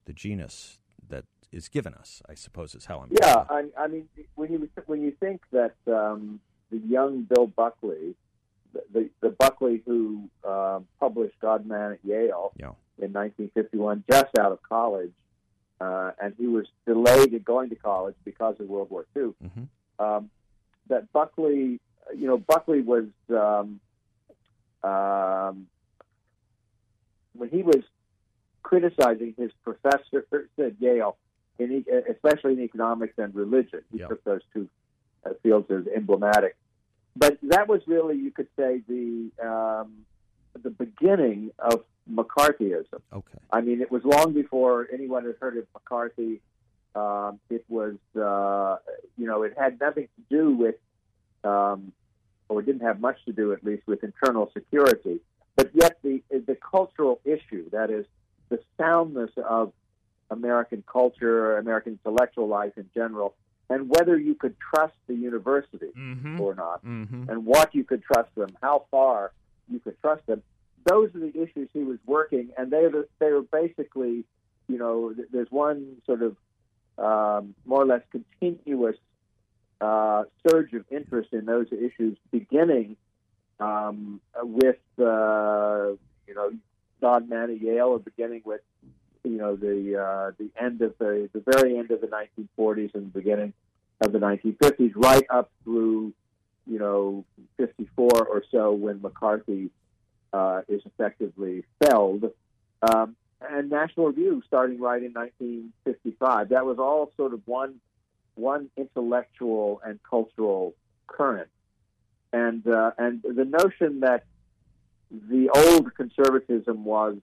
the 0.05 0.13
genus 0.13 0.77
that 1.09 1.25
is 1.51 1.69
given 1.69 1.95
us. 1.95 2.21
I 2.29 2.35
suppose 2.35 2.75
is 2.75 2.85
how 2.85 2.99
I'm. 2.99 3.09
Yeah, 3.11 3.43
I, 3.49 3.65
I 3.77 3.87
mean, 3.87 4.07
when 4.35 4.51
you 4.51 4.69
when 4.85 5.01
you 5.01 5.11
think 5.19 5.41
that 5.51 5.75
um, 5.87 6.39
the 6.69 6.77
young 6.77 7.23
Bill 7.23 7.47
Buckley, 7.47 8.15
the 8.93 9.09
the, 9.21 9.29
Buckley 9.29 9.81
who 9.85 10.29
um, 10.43 10.87
published 10.99 11.39
God 11.39 11.65
Man 11.65 11.93
at 11.93 11.99
Yale 12.03 12.51
Yeah. 12.57 12.73
in 12.97 13.11
1951, 13.13 14.03
just 14.11 14.37
out 14.39 14.51
of 14.51 14.61
college, 14.63 15.11
uh, 15.81 16.11
and 16.21 16.33
he 16.37 16.47
was 16.47 16.65
delayed 16.85 17.33
in 17.33 17.41
going 17.43 17.69
to 17.69 17.75
college 17.75 18.15
because 18.23 18.59
of 18.59 18.67
World 18.67 18.89
War 18.89 19.05
II. 19.15 19.33
Mhm. 19.43 19.67
Um, 19.99 20.29
that 20.87 21.11
Buckley, 21.13 21.79
you 22.15 22.27
know, 22.27 22.37
Buckley 22.37 22.81
was 22.81 23.05
um, 23.29 23.79
um, 24.83 25.67
when 27.33 27.49
he 27.49 27.63
was 27.63 27.83
criticizing 28.63 29.33
his 29.37 29.51
professors 29.63 30.25
at 30.57 30.73
Yale, 30.79 31.17
in, 31.59 31.85
especially 32.09 32.53
in 32.53 32.61
economics 32.61 33.13
and 33.17 33.33
religion. 33.35 33.81
He 33.91 33.99
Yeah. 33.99 34.07
took 34.07 34.23
those 34.23 34.41
two 34.53 34.67
uh, 35.25 35.33
fields 35.43 35.69
as 35.71 35.87
emblematic. 35.87 36.55
But 37.15 37.37
that 37.43 37.67
was 37.67 37.81
really, 37.87 38.17
you 38.17 38.31
could 38.31 38.47
say, 38.57 38.81
the 38.87 39.31
um, 39.41 40.05
the 40.61 40.69
beginning 40.69 41.51
of 41.59 41.83
McCarthyism. 42.11 43.01
Okay. 43.13 43.37
I 43.51 43.61
mean, 43.61 43.81
it 43.81 43.91
was 43.91 44.03
long 44.03 44.33
before 44.33 44.87
anyone 44.93 45.25
had 45.25 45.35
heard 45.39 45.57
of 45.57 45.65
McCarthy. 45.73 46.41
Um, 46.93 47.39
it 47.49 47.65
was, 47.67 47.95
uh, 48.15 48.77
you 49.17 49.27
know, 49.27 49.43
it 49.43 49.53
had 49.57 49.79
nothing 49.79 50.07
to 50.15 50.37
do 50.37 50.55
with, 50.55 50.75
um, 51.43 51.91
or 52.47 52.61
it 52.61 52.65
didn't 52.65 52.83
have 52.83 53.01
much 53.01 53.23
to 53.25 53.33
do, 53.33 53.51
at 53.53 53.63
least, 53.63 53.85
with 53.87 54.03
internal 54.03 54.49
security. 54.53 55.19
But 55.55 55.71
yet, 55.73 55.97
the 56.03 56.21
the 56.29 56.55
cultural 56.55 57.19
issue, 57.23 57.69
that 57.71 57.89
is, 57.89 58.05
the 58.49 58.59
soundness 58.77 59.31
of 59.37 59.73
American 60.29 60.83
culture, 60.85 61.57
American 61.57 61.99
intellectual 62.03 62.47
life 62.47 62.73
in 62.77 62.89
general, 62.93 63.35
and 63.69 63.89
whether 63.89 64.17
you 64.17 64.35
could 64.35 64.55
trust 64.59 64.93
the 65.07 65.15
university 65.15 65.87
Mm-hmm. 65.97 66.39
or 66.39 66.55
not, 66.55 66.83
Mm-hmm. 66.85 67.29
and 67.29 67.45
what 67.45 67.73
you 67.73 67.83
could 67.83 68.03
trust 68.03 68.33
them, 68.35 68.55
how 68.61 68.85
far 68.91 69.31
you 69.69 69.79
could 69.79 69.99
trust 70.01 70.25
them. 70.27 70.43
Those 70.85 71.13
are 71.15 71.19
the 71.19 71.35
issues 71.41 71.69
he 71.73 71.83
was 71.83 71.97
working, 72.05 72.49
and 72.57 72.71
they 72.71 72.87
were 72.87 73.07
they 73.19 73.31
were 73.31 73.41
basically, 73.41 74.23
you 74.67 74.77
know, 74.77 75.13
there's 75.31 75.49
one 75.51 75.97
sort 76.05 76.21
of 76.21 76.35
um, 76.97 77.55
more 77.65 77.81
or 77.81 77.85
less 77.87 78.03
continuous 78.11 78.95
uh, 79.81 80.23
surge 80.47 80.73
of 80.73 80.85
interest 80.91 81.33
in 81.33 81.45
those 81.45 81.67
issues, 81.71 82.17
beginning 82.31 82.95
um, 83.59 84.21
with 84.43 84.77
uh, 84.99 85.87
you 86.27 86.33
know 86.35 86.51
Don 87.01 87.27
Mann 87.29 87.49
at 87.49 87.59
Yale, 87.61 87.87
or 87.87 87.99
beginning 87.99 88.43
with 88.45 88.61
you 89.25 89.37
know 89.37 89.55
the 89.55 89.97
uh, 89.97 90.31
the 90.37 90.49
end 90.61 90.81
of 90.81 90.97
the 90.97 91.29
the 91.33 91.43
very 91.45 91.77
end 91.77 91.91
of 91.91 92.01
the 92.01 92.07
1940s 92.07 92.93
and 92.95 93.11
the 93.11 93.19
beginning 93.19 93.53
of 94.01 94.11
the 94.11 94.19
1950s, 94.19 94.93
right 94.95 95.25
up 95.29 95.51
through 95.63 96.13
you 96.67 96.79
know 96.79 97.25
54 97.57 98.09
or 98.13 98.43
so 98.51 98.73
when 98.73 99.01
McCarthy 99.01 99.69
uh, 100.33 100.61
is 100.67 100.81
effectively 100.85 101.63
felled. 101.83 102.25
Um, 102.81 103.15
and 103.41 103.69
National 103.69 104.07
Review 104.07 104.41
starting 104.47 104.79
right 104.79 105.01
in 105.03 105.13
1955. 105.13 106.49
That 106.49 106.65
was 106.65 106.79
all 106.79 107.11
sort 107.17 107.33
of 107.33 107.41
one 107.45 107.75
one 108.35 108.69
intellectual 108.75 109.81
and 109.85 109.99
cultural 110.03 110.73
current, 111.07 111.49
and 112.33 112.67
uh, 112.67 112.91
and 112.97 113.21
the 113.23 113.45
notion 113.45 114.01
that 114.01 114.25
the 115.11 115.49
old 115.49 115.93
conservatism 115.95 116.83
was 116.83 117.17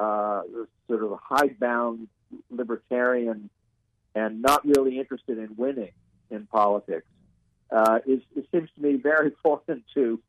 uh, 0.00 0.42
sort 0.88 1.04
of 1.04 1.12
a 1.12 1.18
hidebound 1.22 2.08
libertarian 2.50 3.50
and 4.14 4.42
not 4.42 4.64
really 4.64 4.98
interested 4.98 5.38
in 5.38 5.50
winning 5.56 5.92
in 6.30 6.46
politics 6.46 7.06
uh, 7.70 7.98
is 8.06 8.20
it 8.36 8.46
seems 8.52 8.68
to 8.74 8.82
me 8.82 8.96
very 8.96 9.32
foreign 9.42 9.82
to 9.94 10.20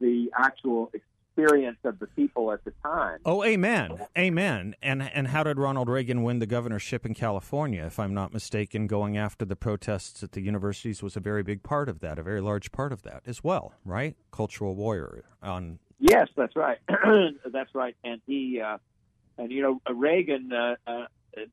the 0.00 0.30
actual 0.36 0.90
experience 0.94 1.78
of 1.84 1.98
the 1.98 2.06
people 2.08 2.52
at 2.52 2.64
the 2.64 2.72
time. 2.82 3.18
Oh, 3.24 3.42
amen, 3.44 3.98
amen. 4.16 4.74
And 4.82 5.02
and 5.02 5.28
how 5.28 5.42
did 5.44 5.58
Ronald 5.58 5.88
Reagan 5.88 6.22
win 6.22 6.38
the 6.38 6.46
governorship 6.46 7.06
in 7.06 7.14
California? 7.14 7.84
If 7.86 7.98
I'm 7.98 8.14
not 8.14 8.32
mistaken, 8.32 8.86
going 8.86 9.16
after 9.16 9.44
the 9.44 9.56
protests 9.56 10.22
at 10.22 10.32
the 10.32 10.40
universities 10.40 11.02
was 11.02 11.16
a 11.16 11.20
very 11.20 11.42
big 11.42 11.62
part 11.62 11.88
of 11.88 12.00
that, 12.00 12.18
a 12.18 12.22
very 12.22 12.40
large 12.40 12.72
part 12.72 12.92
of 12.92 13.02
that 13.02 13.22
as 13.26 13.42
well, 13.42 13.72
right? 13.84 14.16
Cultural 14.32 14.74
warrior 14.74 15.24
on. 15.42 15.78
Yes, 15.98 16.28
that's 16.34 16.56
right. 16.56 16.78
that's 17.52 17.74
right. 17.74 17.94
And 18.04 18.22
he, 18.26 18.60
uh, 18.60 18.78
and 19.40 19.50
you 19.50 19.62
know, 19.62 19.80
Reagan. 19.92 20.52
Uh, 20.52 20.76
uh, 20.86 21.06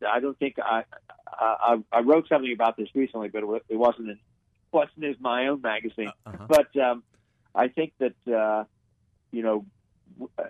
I 0.08 0.20
don't 0.20 0.38
think 0.38 0.56
I, 0.60 0.84
I 1.27 1.77
I 1.91 2.01
wrote 2.01 2.27
something 2.27 2.51
about 2.51 2.77
this 2.77 2.89
recently, 2.94 3.29
but 3.29 3.44
it 3.70 3.75
wasn't 3.75 4.10
in 4.10 4.20
wasn't 4.72 5.06
in 5.06 5.15
my 5.20 5.48
own 5.48 5.62
magazine. 5.62 6.12
Uh-huh. 6.25 6.46
But 6.48 6.75
um, 6.77 7.03
I 7.56 7.70
think 7.70 7.94
that 8.00 8.15
uh, 8.27 8.65
you 9.32 9.44
know 9.44 9.65
uh, 10.38 10.44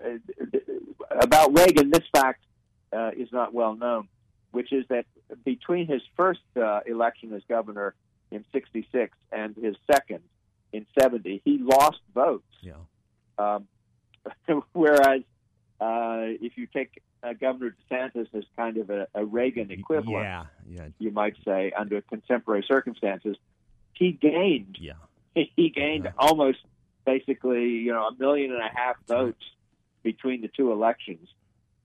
about 1.11 1.57
Reagan. 1.57 1.91
This 1.91 2.05
fact 2.11 2.43
uh, 2.91 3.11
is 3.15 3.31
not 3.31 3.53
well 3.53 3.75
known, 3.75 4.07
which 4.51 4.73
is 4.73 4.85
that 4.89 5.05
between 5.45 5.87
his 5.87 6.01
first 6.15 6.41
uh, 6.55 6.79
election 6.87 7.33
as 7.33 7.43
governor 7.47 7.93
in 8.31 8.43
'66 8.51 9.15
and 9.31 9.55
his 9.55 9.75
second 9.91 10.21
in 10.73 10.85
'70, 10.99 11.41
he 11.45 11.59
lost 11.59 11.99
votes. 12.15 12.45
Yeah. 12.61 12.73
Um, 13.37 13.67
whereas 14.73 15.21
uh, 15.79 16.33
if 16.41 16.57
you 16.57 16.65
take 16.67 17.01
uh, 17.27 17.33
Governor 17.33 17.75
DeSantis 17.91 18.27
is 18.33 18.45
kind 18.55 18.77
of 18.77 18.89
a, 18.89 19.07
a 19.13 19.25
Reagan 19.25 19.71
equivalent, 19.71 20.25
yeah, 20.25 20.45
yeah. 20.69 20.87
you 20.99 21.11
might 21.11 21.35
say, 21.45 21.71
under 21.77 22.01
contemporary 22.01 22.63
circumstances, 22.67 23.37
he 23.93 24.11
gained. 24.11 24.77
Yeah. 24.79 24.93
He 25.55 25.69
gained 25.69 26.05
yeah. 26.05 26.11
almost 26.17 26.57
basically, 27.05 27.65
you 27.65 27.93
know, 27.93 28.07
a 28.07 28.15
million 28.17 28.51
and 28.51 28.59
a 28.59 28.71
half 28.75 28.95
votes 29.07 29.43
between 30.01 30.41
the 30.41 30.47
two 30.47 30.71
elections, 30.71 31.29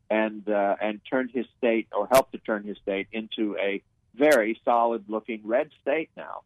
and 0.09 0.49
uh, 0.49 0.77
and 0.81 1.03
turned 1.09 1.33
his 1.33 1.45
state 1.59 1.87
or 1.95 2.09
helped 2.11 2.33
to 2.33 2.39
turn 2.39 2.65
his 2.65 2.79
state 2.79 3.09
into 3.13 3.55
a 3.59 3.83
very 4.15 4.59
solid-looking 4.65 5.43
red 5.45 5.69
state 5.83 6.09
now. 6.17 6.41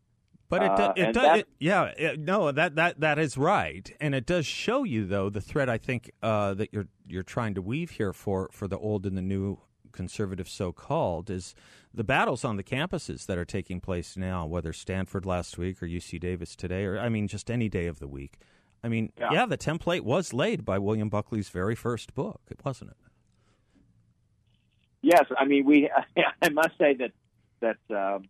But 0.49 0.63
it, 0.63 0.71
uh, 0.71 0.93
it 0.97 1.13
does, 1.13 1.39
it, 1.41 1.49
yeah, 1.59 1.85
it, 1.97 2.21
no, 2.21 2.53
that 2.53 2.77
that 2.77 3.01
that 3.01 3.19
is 3.19 3.37
right, 3.37 3.91
and 4.01 4.15
it 4.15 4.27
does 4.27 4.47
show 4.47 4.85
you 4.85 5.05
though 5.05 5.29
the 5.29 5.41
thread 5.41 5.69
I 5.69 5.77
think 5.77 6.13
uh, 6.23 6.55
that 6.55 6.73
you're 6.73 6.87
you're 7.09 7.25
trying 7.25 7.55
to 7.55 7.63
weave 7.63 7.91
here 7.91 8.13
for 8.13 8.49
for 8.53 8.69
the 8.69 8.79
old 8.79 9.07
and 9.07 9.17
the 9.17 9.23
new 9.23 9.59
conservative 9.91 10.49
so 10.49 10.71
called 10.71 11.31
is 11.31 11.55
the 11.93 12.05
battles 12.05 12.45
on 12.45 12.57
the 12.57 12.63
campuses 12.63 13.27
that 13.27 13.39
are 13.39 13.45
taking 13.45 13.81
place 13.81 14.17
now, 14.17 14.47
whether 14.47 14.73
Stanford 14.73 15.27
last 15.27 15.59
week 15.59 15.83
or 15.83 15.87
UC 15.87 16.21
Davis 16.21 16.55
today, 16.55 16.85
or 16.85 16.99
I 16.99 17.09
mean, 17.09 17.27
just 17.27 17.51
any 17.51 17.69
day 17.69 17.87
of 17.87 17.99
the 17.99 18.07
week. 18.07 18.39
I 18.85 18.89
mean, 18.89 19.13
yeah, 19.19 19.33
yeah 19.33 19.47
the 19.47 19.59
template 19.59 20.03
was 20.03 20.33
laid 20.33 20.65
by 20.65 20.79
William 20.79 21.09
Buckley's 21.09 21.49
very 21.49 21.75
first 21.75 22.15
book, 22.15 22.41
wasn't 22.65 22.93
it? 22.93 22.97
Yes, 25.03 25.25
I 25.37 25.45
mean, 25.45 25.65
we. 25.65 25.91
I 26.43 26.49
must 26.51 26.77
say 26.79 26.95
that 26.95 27.13
that 27.61 27.79
um, 27.91 28.25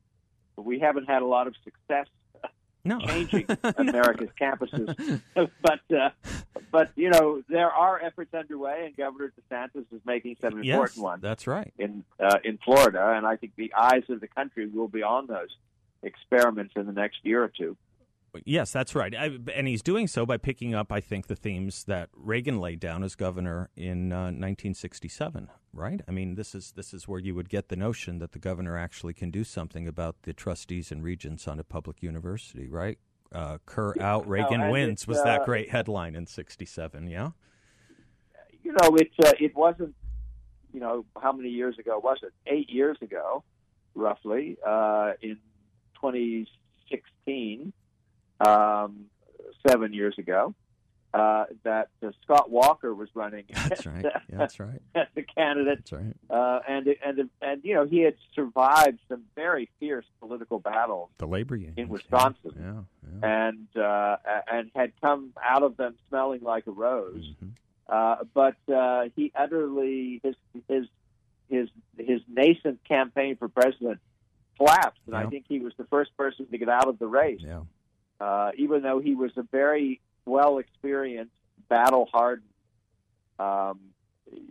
we 0.57 0.79
haven't 0.79 1.07
had 1.07 1.23
a 1.23 1.27
lot 1.27 1.47
of 1.47 1.55
success 1.65 2.07
no. 2.87 3.01
changing 3.07 3.47
America's 3.77 4.31
campuses. 4.41 5.21
but 5.35 5.97
uh, 5.97 6.11
but 6.71 6.91
you 6.95 7.11
know 7.11 7.43
there 7.49 7.71
are 7.71 8.01
efforts 8.01 8.33
underway, 8.33 8.87
and 8.87 8.97
Governor 8.97 9.33
DeSantis 9.51 9.85
is 9.93 10.01
making 10.05 10.37
some 10.41 10.59
important 10.59 10.65
yes, 10.65 10.97
ones. 10.97 11.23
That's 11.23 11.47
right 11.47 11.73
in 11.79 12.05
uh, 12.21 12.39
in 12.45 12.59
Florida, 12.59 13.13
and 13.17 13.27
I 13.27 13.37
think 13.37 13.53
the 13.57 13.75
eyes 13.75 14.05
of 14.09 14.21
the 14.21 14.29
country 14.29 14.67
will 14.67 14.89
be 14.89 15.03
on 15.03 15.27
those 15.27 15.55
experiments 16.03 16.75
in 16.77 16.87
the 16.87 16.93
next 16.93 17.19
year 17.25 17.43
or 17.43 17.49
two. 17.49 17.77
Yes, 18.45 18.73
that's 18.73 18.95
right. 18.95 19.15
I, 19.15 19.39
and 19.55 19.69
he's 19.69 19.83
doing 19.83 20.07
so 20.09 20.27
by 20.27 20.37
picking 20.37 20.75
up, 20.75 20.93
I 20.93 21.01
think, 21.01 21.27
the 21.27 21.37
themes 21.37 21.85
that 21.85 22.11
Reagan 22.15 22.61
laid 22.61 22.81
down 22.81 23.03
as 23.03 23.15
governor 23.15 23.71
in 23.77 24.13
uh, 24.13 24.27
1967. 24.27 25.49
Right? 25.73 26.01
I 26.09 26.11
mean, 26.11 26.37
this 26.37 26.55
is 26.55 26.73
this 26.73 26.95
is 26.95 27.07
where 27.07 27.21
you 27.21 27.35
would 27.35 27.49
get 27.49 27.69
the 27.69 27.77
notion 27.77 28.19
that 28.19 28.33
the 28.33 28.39
governor 28.39 28.79
actually 28.79 29.13
can 29.13 29.31
do 29.31 29.45
something 29.45 29.87
about 29.87 30.23
the 30.23 30.33
trustees 30.33 30.91
and 30.91 31.03
regents 31.03 31.47
on 31.47 31.61
a 31.61 31.65
public 31.65 32.03
university. 32.03 32.69
Right? 32.69 32.99
Uh, 33.33 33.59
Kerr 33.67 33.95
out, 34.01 34.27
Reagan 34.27 34.61
no, 34.61 34.71
wins 34.71 35.07
was 35.07 35.19
uh, 35.19 35.25
that 35.25 35.45
great 35.45 35.71
headline 35.71 36.15
in 36.15 36.27
'67. 36.27 37.09
Yeah. 37.09 37.31
You 38.63 38.73
know, 38.73 38.97
it 38.97 39.11
uh, 39.23 39.33
it 39.39 39.55
wasn't. 39.55 39.95
You 40.73 40.81
know, 40.81 41.05
how 41.21 41.33
many 41.33 41.49
years 41.49 41.79
ago 41.79 41.99
was 41.99 42.19
it? 42.23 42.33
Eight 42.47 42.69
years 42.69 42.99
ago, 43.01 43.45
roughly, 43.95 44.59
uh, 44.67 45.13
in 45.23 45.39
2016 46.01 47.73
um, 48.41 49.07
seven 49.67 49.93
years 49.93 50.15
ago. 50.19 50.55
Uh, 51.15 51.47
that 51.63 51.89
uh, 52.03 52.11
Scott 52.23 52.51
Walker 52.51 52.95
was 52.95 53.09
running. 53.15 53.45
That's 53.69 53.87
right. 53.87 54.05
Yeah, 54.05 54.37
that's 54.37 54.61
right. 54.61 54.83
As 54.95 55.07
a 55.17 55.23
candidate. 55.23 55.79
That's 55.79 55.93
right. 55.93 56.15
Uh, 56.29 56.61
and 56.69 56.89
and 57.03 57.31
and 57.41 57.65
you 57.65 57.75
know 57.75 57.87
he 57.87 58.01
had 58.01 58.17
survived 58.35 58.99
some 59.09 59.23
very 59.35 59.71
fierce 59.81 60.05
political 60.21 60.59
battles. 60.59 61.09
The 61.17 61.27
labor 61.27 61.57
union 61.57 61.75
in 61.79 61.89
Wisconsin. 61.89 62.51
Yeah. 62.55 63.21
yeah. 63.23 63.47
And 63.47 63.83
uh, 63.83 64.17
and 64.53 64.71
had 64.75 64.93
come 65.01 65.33
out 65.43 65.63
of 65.63 65.79
them 65.79 65.95
smelling 66.11 66.43
like 66.43 66.67
a 66.67 66.73
rose. 66.73 67.25
Mm-hmm. 67.25 67.49
Uh, 67.89 68.17
but 68.35 68.57
uh, 68.71 69.05
he 69.15 69.33
utterly 69.35 70.21
his 70.23 70.35
his 70.69 70.87
his 71.49 71.69
his 71.97 72.21
nascent 72.29 72.85
campaign 72.85 73.37
for 73.37 73.49
president 73.49 74.01
collapsed, 74.59 75.01
and 75.07 75.15
yeah. 75.15 75.21
I 75.21 75.27
think 75.31 75.47
he 75.49 75.61
was 75.61 75.73
the 75.79 75.85
first 75.85 76.15
person 76.19 76.47
to 76.51 76.59
get 76.59 76.69
out 76.69 76.89
of 76.89 76.99
the 76.99 77.07
race. 77.07 77.41
Yeah 77.41 77.61
uh, 78.21 78.51
even 78.57 78.83
though 78.83 79.01
he 79.01 79.15
was 79.15 79.31
a 79.37 79.43
very 79.43 80.01
well 80.25 80.59
experienced, 80.59 81.33
battle 81.69 82.09
hardened, 82.13 82.49
um, 83.39 83.79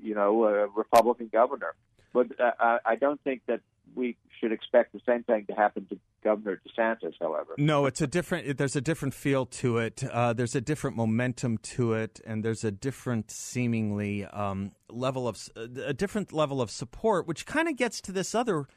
you 0.01 0.15
know, 0.15 0.43
uh, 0.43 0.67
Republican 0.75 1.29
governor. 1.31 1.73
But 2.13 2.39
uh, 2.39 2.79
I 2.85 2.95
don't 2.95 3.21
think 3.23 3.41
that 3.47 3.61
we 3.93 4.15
should 4.39 4.51
expect 4.51 4.93
the 4.93 5.01
same 5.05 5.23
thing 5.23 5.45
to 5.47 5.53
happen 5.53 5.85
to 5.89 5.99
Governor 6.23 6.61
DeSantis. 6.67 7.13
However, 7.19 7.53
no, 7.57 7.85
it's 7.85 8.01
a 8.01 8.07
different. 8.07 8.57
There's 8.57 8.75
a 8.75 8.81
different 8.81 9.13
feel 9.13 9.45
to 9.45 9.77
it. 9.79 10.03
Uh, 10.03 10.33
there's 10.33 10.55
a 10.55 10.61
different 10.61 10.95
momentum 10.95 11.57
to 11.59 11.93
it, 11.93 12.19
and 12.25 12.43
there's 12.43 12.63
a 12.63 12.71
different, 12.71 13.31
seemingly 13.31 14.25
um, 14.25 14.71
level 14.89 15.27
of 15.27 15.49
a 15.55 15.93
different 15.93 16.33
level 16.33 16.61
of 16.61 16.71
support, 16.71 17.27
which 17.27 17.45
kind 17.45 17.67
of 17.67 17.75
gets 17.75 18.01
to 18.01 18.11
this 18.11 18.33
other 18.33 18.67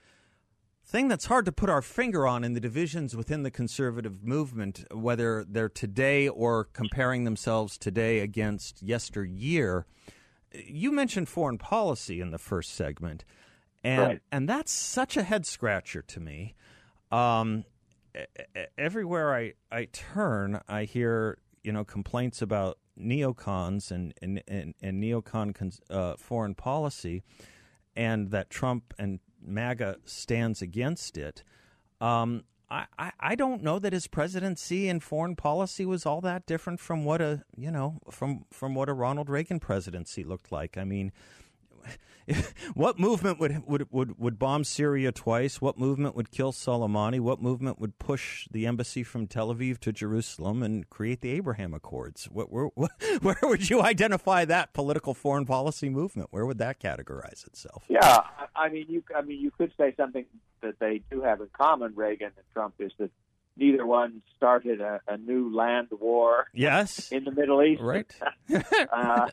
thing 0.88 1.08
that's 1.08 1.26
hard 1.26 1.44
to 1.44 1.52
put 1.52 1.68
our 1.68 1.82
finger 1.82 2.26
on 2.26 2.42
in 2.42 2.54
the 2.54 2.60
divisions 2.60 3.14
within 3.14 3.42
the 3.42 3.50
conservative 3.50 4.24
movement, 4.24 4.84
whether 4.90 5.44
they're 5.46 5.68
today 5.68 6.28
or 6.28 6.64
comparing 6.64 7.24
themselves 7.24 7.76
today 7.76 8.20
against 8.20 8.82
yesteryear. 8.82 9.84
You 10.52 10.90
mentioned 10.90 11.28
foreign 11.28 11.58
policy 11.58 12.22
in 12.22 12.30
the 12.30 12.38
first 12.38 12.74
segment, 12.74 13.26
and 13.84 14.02
right. 14.02 14.20
and 14.32 14.48
that's 14.48 14.72
such 14.72 15.18
a 15.18 15.22
head 15.22 15.44
scratcher 15.44 16.00
to 16.00 16.20
me. 16.20 16.54
Um, 17.12 17.64
everywhere 18.78 19.34
I, 19.34 19.52
I 19.70 19.88
turn, 19.92 20.62
I 20.68 20.84
hear 20.84 21.36
you 21.62 21.70
know 21.70 21.84
complaints 21.84 22.40
about 22.40 22.78
neocons 22.98 23.90
and 23.90 24.14
and 24.22 24.42
and, 24.48 24.74
and 24.80 25.02
neocon 25.02 25.78
uh, 25.90 26.16
foreign 26.16 26.54
policy, 26.54 27.22
and 27.94 28.30
that 28.30 28.48
Trump 28.48 28.94
and 28.98 29.20
MAGA 29.40 29.98
stands 30.04 30.62
against 30.62 31.16
it. 31.16 31.42
Um, 32.00 32.44
I, 32.70 33.12
I, 33.18 33.34
don't 33.34 33.62
know 33.62 33.78
that 33.78 33.94
his 33.94 34.06
presidency 34.06 34.88
and 34.90 35.02
foreign 35.02 35.36
policy 35.36 35.86
was 35.86 36.04
all 36.04 36.20
that 36.20 36.44
different 36.44 36.80
from 36.80 37.04
what 37.06 37.22
a 37.22 37.42
you 37.56 37.70
know 37.70 37.98
from 38.10 38.44
from 38.52 38.74
what 38.74 38.90
a 38.90 38.92
Ronald 38.92 39.30
Reagan 39.30 39.58
presidency 39.58 40.22
looked 40.22 40.52
like. 40.52 40.76
I 40.76 40.84
mean, 40.84 41.10
what 42.74 42.98
movement 42.98 43.38
would, 43.40 43.66
would 43.66 43.86
would 43.90 44.18
would 44.18 44.38
bomb 44.38 44.64
Syria 44.64 45.12
twice? 45.12 45.60
What 45.60 45.78
movement 45.78 46.14
would 46.14 46.30
kill 46.30 46.52
Soleimani? 46.52 47.20
What 47.20 47.40
movement 47.40 47.78
would 47.78 47.98
push 47.98 48.46
the 48.50 48.66
embassy 48.66 49.02
from 49.02 49.26
Tel 49.26 49.54
Aviv 49.54 49.78
to 49.78 49.92
Jerusalem 49.92 50.62
and 50.62 50.88
create 50.90 51.20
the 51.20 51.30
Abraham 51.30 51.74
Accords? 51.74 52.24
What, 52.24 52.50
where, 52.50 52.66
where 53.22 53.38
would 53.42 53.70
you 53.70 53.82
identify 53.82 54.44
that 54.44 54.72
political 54.72 55.14
foreign 55.14 55.46
policy 55.46 55.88
movement? 55.88 56.28
Where 56.30 56.44
would 56.44 56.58
that 56.58 56.80
categorize 56.80 57.46
itself? 57.46 57.84
Yeah, 57.88 58.20
I 58.54 58.68
mean, 58.68 58.86
you 58.88 59.02
I 59.16 59.22
mean, 59.22 59.40
you 59.40 59.50
could 59.50 59.72
say 59.78 59.94
something 59.96 60.26
that 60.60 60.78
they 60.78 61.02
do 61.10 61.22
have 61.22 61.40
in 61.40 61.48
common, 61.52 61.94
Reagan 61.94 62.32
and 62.36 62.46
Trump, 62.52 62.74
is 62.78 62.92
that 62.98 63.10
neither 63.58 63.86
one 63.86 64.22
started 64.36 64.80
a, 64.80 65.00
a 65.08 65.16
new 65.16 65.54
land 65.54 65.88
war. 65.90 66.46
Yes, 66.54 67.10
in 67.12 67.24
the 67.24 67.32
Middle 67.32 67.62
East, 67.62 67.82
right? 67.82 68.10
uh, 68.92 69.28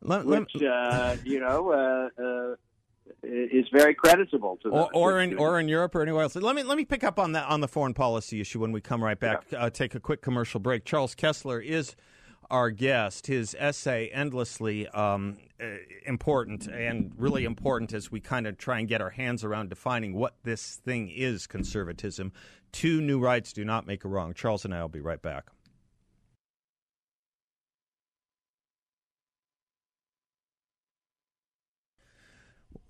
which 0.00 0.62
uh, 0.62 1.16
you 1.24 1.40
know 1.40 1.70
uh, 1.72 2.22
uh, 2.22 2.54
is 3.22 3.66
very 3.72 3.94
creditable 3.94 4.58
to. 4.62 4.68
Or, 4.68 4.90
or 4.94 5.20
in 5.20 5.38
or 5.38 5.58
in 5.58 5.68
Europe 5.68 5.94
or 5.94 6.02
anywhere 6.02 6.24
else. 6.24 6.36
Let 6.36 6.56
me 6.56 6.62
let 6.62 6.76
me 6.76 6.84
pick 6.84 7.04
up 7.04 7.18
on 7.18 7.32
that 7.32 7.48
on 7.48 7.60
the 7.60 7.68
foreign 7.68 7.94
policy 7.94 8.40
issue 8.40 8.60
when 8.60 8.72
we 8.72 8.80
come 8.80 9.02
right 9.02 9.18
back. 9.18 9.44
Yeah. 9.50 9.64
Uh, 9.64 9.70
take 9.70 9.94
a 9.94 10.00
quick 10.00 10.22
commercial 10.22 10.60
break. 10.60 10.84
Charles 10.84 11.14
Kesler 11.14 11.64
is 11.64 11.96
our 12.50 12.70
guest. 12.70 13.26
His 13.26 13.56
essay, 13.58 14.08
endlessly 14.12 14.88
um, 14.88 15.36
uh, 15.60 15.66
important 16.06 16.66
and 16.66 17.12
really 17.16 17.44
important 17.44 17.92
as 17.92 18.10
we 18.10 18.20
kind 18.20 18.46
of 18.46 18.58
try 18.58 18.78
and 18.78 18.88
get 18.88 19.00
our 19.00 19.10
hands 19.10 19.44
around 19.44 19.70
defining 19.70 20.14
what 20.14 20.34
this 20.42 20.76
thing 20.76 21.08
is 21.08 21.46
conservatism. 21.46 22.32
Two 22.72 23.00
new 23.00 23.20
rights 23.20 23.52
do 23.52 23.64
not 23.64 23.86
make 23.86 24.04
a 24.04 24.08
wrong. 24.08 24.34
Charles 24.34 24.64
and 24.64 24.74
I 24.74 24.80
will 24.82 24.88
be 24.88 25.00
right 25.00 25.22
back. 25.22 25.46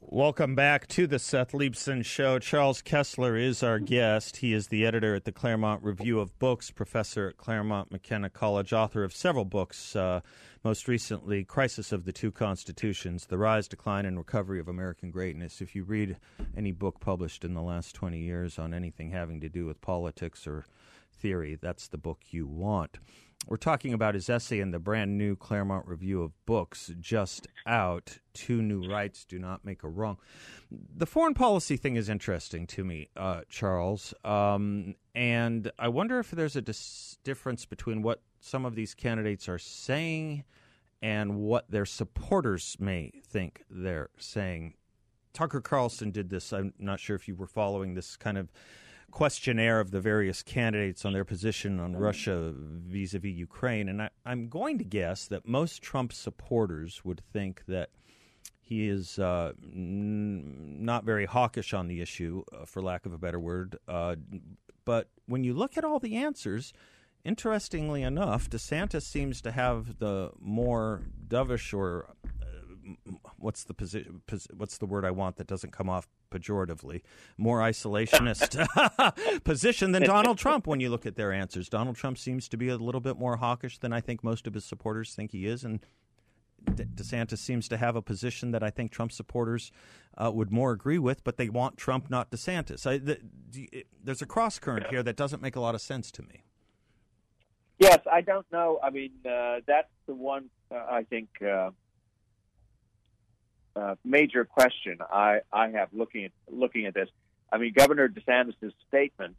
Welcome 0.06 0.54
back 0.54 0.86
to 0.88 1.06
the 1.06 1.18
Seth 1.18 1.52
Leibsohn 1.52 2.04
Show. 2.04 2.38
Charles 2.38 2.82
Kesler 2.82 3.42
is 3.42 3.62
our 3.62 3.78
guest. 3.78 4.36
He 4.36 4.52
is 4.52 4.68
the 4.68 4.84
editor 4.84 5.14
at 5.14 5.24
the 5.24 5.32
Claremont 5.32 5.82
Review 5.82 6.20
of 6.20 6.38
Books, 6.38 6.70
professor 6.70 7.28
at 7.28 7.38
Claremont 7.38 7.90
McKenna 7.90 8.28
College, 8.28 8.74
author 8.74 9.02
of 9.02 9.14
several 9.14 9.46
books, 9.46 9.96
uh, 9.96 10.20
most 10.62 10.88
recently, 10.88 11.42
Crisis 11.42 11.90
of 11.90 12.04
the 12.04 12.12
Two 12.12 12.30
Constitutions 12.30 13.26
The 13.26 13.38
Rise, 13.38 13.66
Decline, 13.66 14.04
and 14.04 14.18
Recovery 14.18 14.60
of 14.60 14.68
American 14.68 15.10
Greatness. 15.10 15.62
If 15.62 15.74
you 15.74 15.84
read 15.84 16.18
any 16.54 16.70
book 16.70 17.00
published 17.00 17.42
in 17.42 17.54
the 17.54 17.62
last 17.62 17.94
20 17.94 18.18
years 18.18 18.58
on 18.58 18.74
anything 18.74 19.10
having 19.10 19.40
to 19.40 19.48
do 19.48 19.64
with 19.64 19.80
politics 19.80 20.46
or 20.46 20.66
theory, 21.18 21.58
that's 21.60 21.88
the 21.88 21.98
book 21.98 22.20
you 22.30 22.46
want. 22.46 22.98
We're 23.46 23.56
talking 23.58 23.92
about 23.92 24.14
his 24.14 24.30
essay 24.30 24.60
in 24.60 24.70
the 24.70 24.78
brand 24.78 25.18
new 25.18 25.36
Claremont 25.36 25.86
Review 25.86 26.22
of 26.22 26.32
Books, 26.46 26.90
just 26.98 27.46
out. 27.66 28.18
Two 28.32 28.62
new 28.62 28.88
rights 28.88 29.24
do 29.24 29.38
not 29.38 29.64
make 29.64 29.82
a 29.82 29.88
wrong. 29.88 30.16
The 30.70 31.06
foreign 31.06 31.34
policy 31.34 31.76
thing 31.76 31.96
is 31.96 32.08
interesting 32.08 32.66
to 32.68 32.84
me, 32.84 33.10
uh, 33.16 33.42
Charles. 33.50 34.14
Um, 34.24 34.94
and 35.14 35.70
I 35.78 35.88
wonder 35.88 36.18
if 36.18 36.30
there's 36.30 36.56
a 36.56 36.62
dis- 36.62 37.18
difference 37.22 37.66
between 37.66 38.00
what 38.00 38.22
some 38.40 38.64
of 38.64 38.74
these 38.74 38.94
candidates 38.94 39.48
are 39.48 39.58
saying 39.58 40.44
and 41.02 41.36
what 41.36 41.70
their 41.70 41.84
supporters 41.84 42.76
may 42.80 43.12
think 43.26 43.62
they're 43.68 44.08
saying. 44.18 44.74
Tucker 45.34 45.60
Carlson 45.60 46.10
did 46.12 46.30
this. 46.30 46.52
I'm 46.52 46.72
not 46.78 46.98
sure 46.98 47.14
if 47.14 47.28
you 47.28 47.34
were 47.34 47.46
following 47.46 47.94
this 47.94 48.16
kind 48.16 48.38
of 48.38 48.50
questionnaire 49.14 49.78
of 49.78 49.92
the 49.92 50.00
various 50.00 50.42
candidates 50.42 51.04
on 51.04 51.12
their 51.12 51.24
position 51.24 51.78
on 51.78 51.94
Russia 51.94 52.52
vis 52.52 53.14
a 53.14 53.20
vis 53.20 53.32
Ukraine. 53.32 53.88
And 53.88 54.02
I, 54.02 54.10
am 54.26 54.48
going 54.48 54.76
to 54.78 54.84
guess 54.84 55.26
that 55.28 55.46
most 55.46 55.82
Trump 55.82 56.12
supporters 56.12 57.04
would 57.04 57.22
think 57.32 57.62
that 57.68 57.90
he 58.60 58.88
is 58.88 59.20
uh, 59.20 59.52
n- 59.62 60.84
not 60.84 61.04
very 61.04 61.26
hawkish 61.26 61.72
on 61.72 61.86
the 61.86 62.00
issue, 62.00 62.42
uh, 62.52 62.64
for 62.64 62.82
lack 62.82 63.06
of 63.06 63.12
a 63.12 63.18
better 63.18 63.38
word. 63.38 63.78
Uh, 63.86 64.16
but 64.84 65.10
when 65.26 65.44
you 65.44 65.54
look 65.54 65.78
at 65.78 65.84
all 65.84 66.00
the 66.00 66.16
answers, 66.16 66.72
interestingly 67.24 68.02
enough, 68.02 68.50
DeSantis 68.50 69.02
seems 69.02 69.40
to 69.42 69.52
have 69.52 70.00
the 70.00 70.32
more 70.40 71.02
dovish 71.28 71.72
or 71.72 72.16
what's 73.36 73.62
the 73.62 73.74
position? 73.74 74.22
What's 74.56 74.78
the 74.78 74.86
word 74.86 75.04
I 75.04 75.12
want 75.12 75.36
that 75.36 75.46
doesn't 75.46 75.72
come 75.72 75.88
off 75.88 76.08
pejoratively? 76.34 77.02
More 77.38 77.60
isolationist 77.60 78.64
position 79.44 79.92
than 79.92 80.02
Donald 80.02 80.38
Trump. 80.38 80.66
When 80.66 80.80
you 80.80 80.90
look 80.90 81.06
at 81.06 81.16
their 81.16 81.32
answers, 81.32 81.68
Donald 81.68 81.96
Trump 81.96 82.18
seems 82.18 82.48
to 82.48 82.56
be 82.56 82.68
a 82.68 82.76
little 82.76 83.00
bit 83.00 83.18
more 83.18 83.36
hawkish 83.36 83.78
than 83.78 83.92
I 83.92 84.00
think 84.00 84.24
most 84.24 84.46
of 84.46 84.54
his 84.54 84.64
supporters 84.64 85.14
think 85.14 85.30
he 85.30 85.46
is, 85.46 85.64
and 85.64 85.80
DeSantis 86.64 87.38
seems 87.38 87.68
to 87.68 87.76
have 87.76 87.96
a 87.96 88.02
position 88.02 88.50
that 88.52 88.62
I 88.62 88.70
think 88.70 88.90
Trump 88.90 89.12
supporters 89.12 89.70
uh, 90.16 90.30
would 90.32 90.50
more 90.50 90.72
agree 90.72 90.98
with, 90.98 91.22
but 91.24 91.36
they 91.36 91.48
want 91.48 91.76
Trump, 91.76 92.10
not 92.10 92.30
DeSantis. 92.30 92.86
I, 92.86 92.98
the, 92.98 93.18
there's 94.02 94.22
a 94.22 94.26
cross 94.26 94.58
current 94.58 94.86
here 94.88 95.02
that 95.02 95.16
doesn't 95.16 95.42
make 95.42 95.56
a 95.56 95.60
lot 95.60 95.74
of 95.74 95.80
sense 95.80 96.10
to 96.12 96.22
me. 96.22 96.44
Yes, 97.78 97.98
I 98.10 98.20
don't 98.20 98.46
know. 98.52 98.78
I 98.82 98.90
mean, 98.90 99.12
uh, 99.26 99.60
that's 99.66 99.90
the 100.06 100.14
one 100.14 100.48
uh, 100.70 100.86
I 100.90 101.02
think 101.04 101.28
uh, 103.76 103.94
major 104.04 104.44
question 104.44 104.98
I, 105.00 105.40
I 105.52 105.68
have 105.70 105.88
looking 105.92 106.24
at 106.26 106.32
looking 106.50 106.86
at 106.86 106.94
this. 106.94 107.08
I 107.52 107.58
mean, 107.58 107.72
Governor 107.72 108.08
DeSantis' 108.08 108.72
statement, 108.88 109.36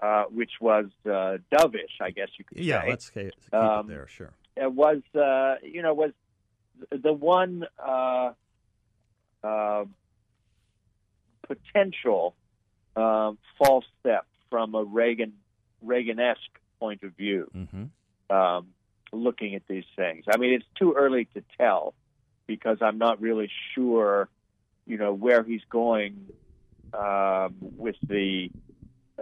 uh, 0.00 0.24
which 0.24 0.52
was 0.60 0.86
uh, 1.04 1.38
dovish, 1.52 2.00
I 2.00 2.10
guess 2.10 2.28
you 2.38 2.44
could 2.44 2.58
yeah, 2.58 2.82
say. 2.82 2.88
let's 2.88 3.10
keep, 3.10 3.32
um, 3.52 3.86
it 3.86 3.88
there. 3.88 4.06
Sure, 4.08 4.32
it 4.56 4.72
was 4.72 5.00
uh, 5.14 5.56
you 5.62 5.82
know 5.82 5.94
was 5.94 6.12
the 6.90 7.12
one 7.12 7.66
uh, 7.78 8.32
uh, 9.42 9.84
potential 11.46 12.34
um, 12.96 13.38
false 13.58 13.84
step 14.00 14.26
from 14.50 14.74
a 14.74 14.84
Reagan 14.84 15.34
Reagan-esque 15.82 16.58
point 16.78 17.02
of 17.02 17.16
view. 17.16 17.50
Mm-hmm. 17.54 18.34
Um, 18.34 18.68
looking 19.12 19.54
at 19.54 19.62
these 19.68 19.84
things, 19.94 20.24
I 20.32 20.38
mean, 20.38 20.54
it's 20.54 20.64
too 20.78 20.94
early 20.96 21.26
to 21.34 21.42
tell 21.58 21.94
because 22.46 22.78
I'm 22.80 22.98
not 22.98 23.20
really 23.20 23.50
sure, 23.74 24.28
you 24.86 24.98
know, 24.98 25.12
where 25.12 25.42
he's 25.42 25.62
going 25.70 26.26
um, 26.92 27.54
with 27.60 27.96
the 28.06 28.50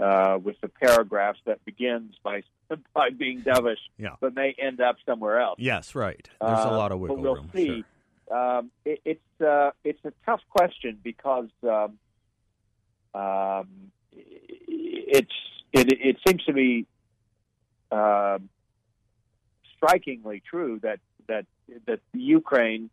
uh, 0.01 0.39
with 0.43 0.61
the 0.61 0.69
paragraphs 0.69 1.41
that 1.45 1.65
begins 1.65 2.15
by 2.23 2.43
by 2.95 3.11
being 3.11 3.43
dovish, 3.43 3.77
yeah. 3.99 4.17
but 4.21 4.35
may 4.35 4.55
end 4.59 4.81
up 4.81 4.97
somewhere 5.07 5.41
else. 5.41 5.57
Yes, 5.59 5.95
right. 5.95 6.29
There's 6.41 6.65
a 6.65 6.71
lot 6.71 6.93
of 6.93 7.01
wiggle 7.01 7.17
uh, 7.17 7.21
but 7.21 7.23
we'll 7.23 7.35
room. 7.37 7.51
See. 7.55 7.67
Sure. 7.67 7.85
Um, 8.31 8.71
it, 8.85 9.01
it's 9.05 9.41
uh, 9.41 9.73
it's 9.83 10.05
a 10.05 10.13
tough 10.25 10.41
question 10.51 10.99
because 11.03 11.49
um, 11.65 11.99
um, 13.13 13.91
it's 14.13 15.33
it, 15.73 15.93
it 15.93 16.17
seems 16.27 16.45
to 16.45 16.53
be 16.53 16.87
uh, 17.91 18.39
strikingly 19.77 20.43
true 20.49 20.79
that 20.83 21.01
that 21.27 21.47
that 21.87 22.01
Ukraine 22.13 22.91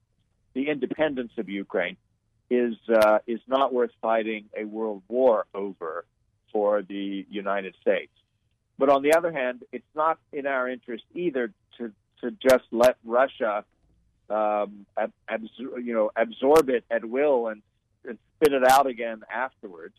the 0.57 0.69
independence 0.69 1.33
of 1.37 1.47
Ukraine 1.49 1.97
is 2.49 2.75
uh, 2.89 3.19
is 3.27 3.39
not 3.47 3.71
worth 3.71 3.91
fighting 4.01 4.45
a 4.57 4.63
world 4.65 5.03
war 5.07 5.45
over 5.53 6.03
for 6.51 6.81
the 6.81 7.27
United 7.29 7.75
States. 7.79 8.11
But 8.79 8.89
on 8.89 9.03
the 9.03 9.13
other 9.13 9.31
hand, 9.31 9.63
it's 9.71 9.93
not 9.93 10.17
in 10.33 10.47
our 10.47 10.67
interest 10.67 11.03
either 11.13 11.53
to 11.77 11.91
to 12.21 12.31
just 12.31 12.63
let 12.71 12.95
Russia, 13.05 13.65
um, 14.31 14.87
ab- 14.97 15.13
absor- 15.29 15.77
you 15.87 15.93
know, 15.93 16.09
absorb 16.15 16.69
it 16.69 16.83
at 16.89 17.05
will 17.05 17.49
and, 17.49 17.61
and 18.07 18.17
spit 18.35 18.53
it 18.53 18.63
out 18.63 18.87
again 18.87 19.21
afterwards. 19.31 19.93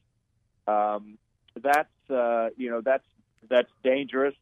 Um, 0.66 1.18
that's 1.54 2.10
uh, 2.10 2.48
you 2.56 2.68
know 2.70 2.80
that's 2.80 3.08
that's 3.48 3.70
dangerous, 3.84 4.38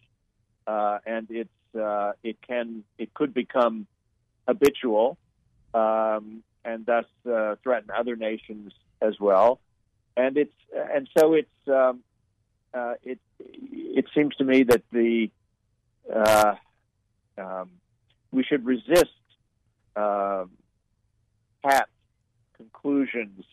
uh, 0.66 0.98
and 1.04 1.26
it's 1.28 1.76
uh, 1.78 2.12
it 2.22 2.38
can 2.40 2.84
it 2.96 3.12
could 3.12 3.34
become 3.34 3.86
habitual 4.48 5.18
um, 5.76 6.42
and 6.64 6.86
thus 6.86 7.04
uh, 7.30 7.56
threaten 7.62 7.90
other 7.96 8.16
nations 8.16 8.72
as 9.00 9.14
well. 9.20 9.60
And 10.16 10.36
it's 10.36 10.54
and 10.72 11.08
so 11.16 11.34
it's 11.34 11.68
um, 11.68 12.00
uh, 12.72 12.94
it 13.02 13.18
it 13.38 14.06
seems 14.14 14.34
to 14.36 14.44
me 14.44 14.62
that 14.64 14.82
the 14.90 15.30
uh, 16.12 16.54
um, 17.36 17.70
we 18.32 18.42
should 18.42 18.64
resist 18.64 19.20
uh, 19.94 20.44
pat 21.62 21.88
conclusions 22.56 23.44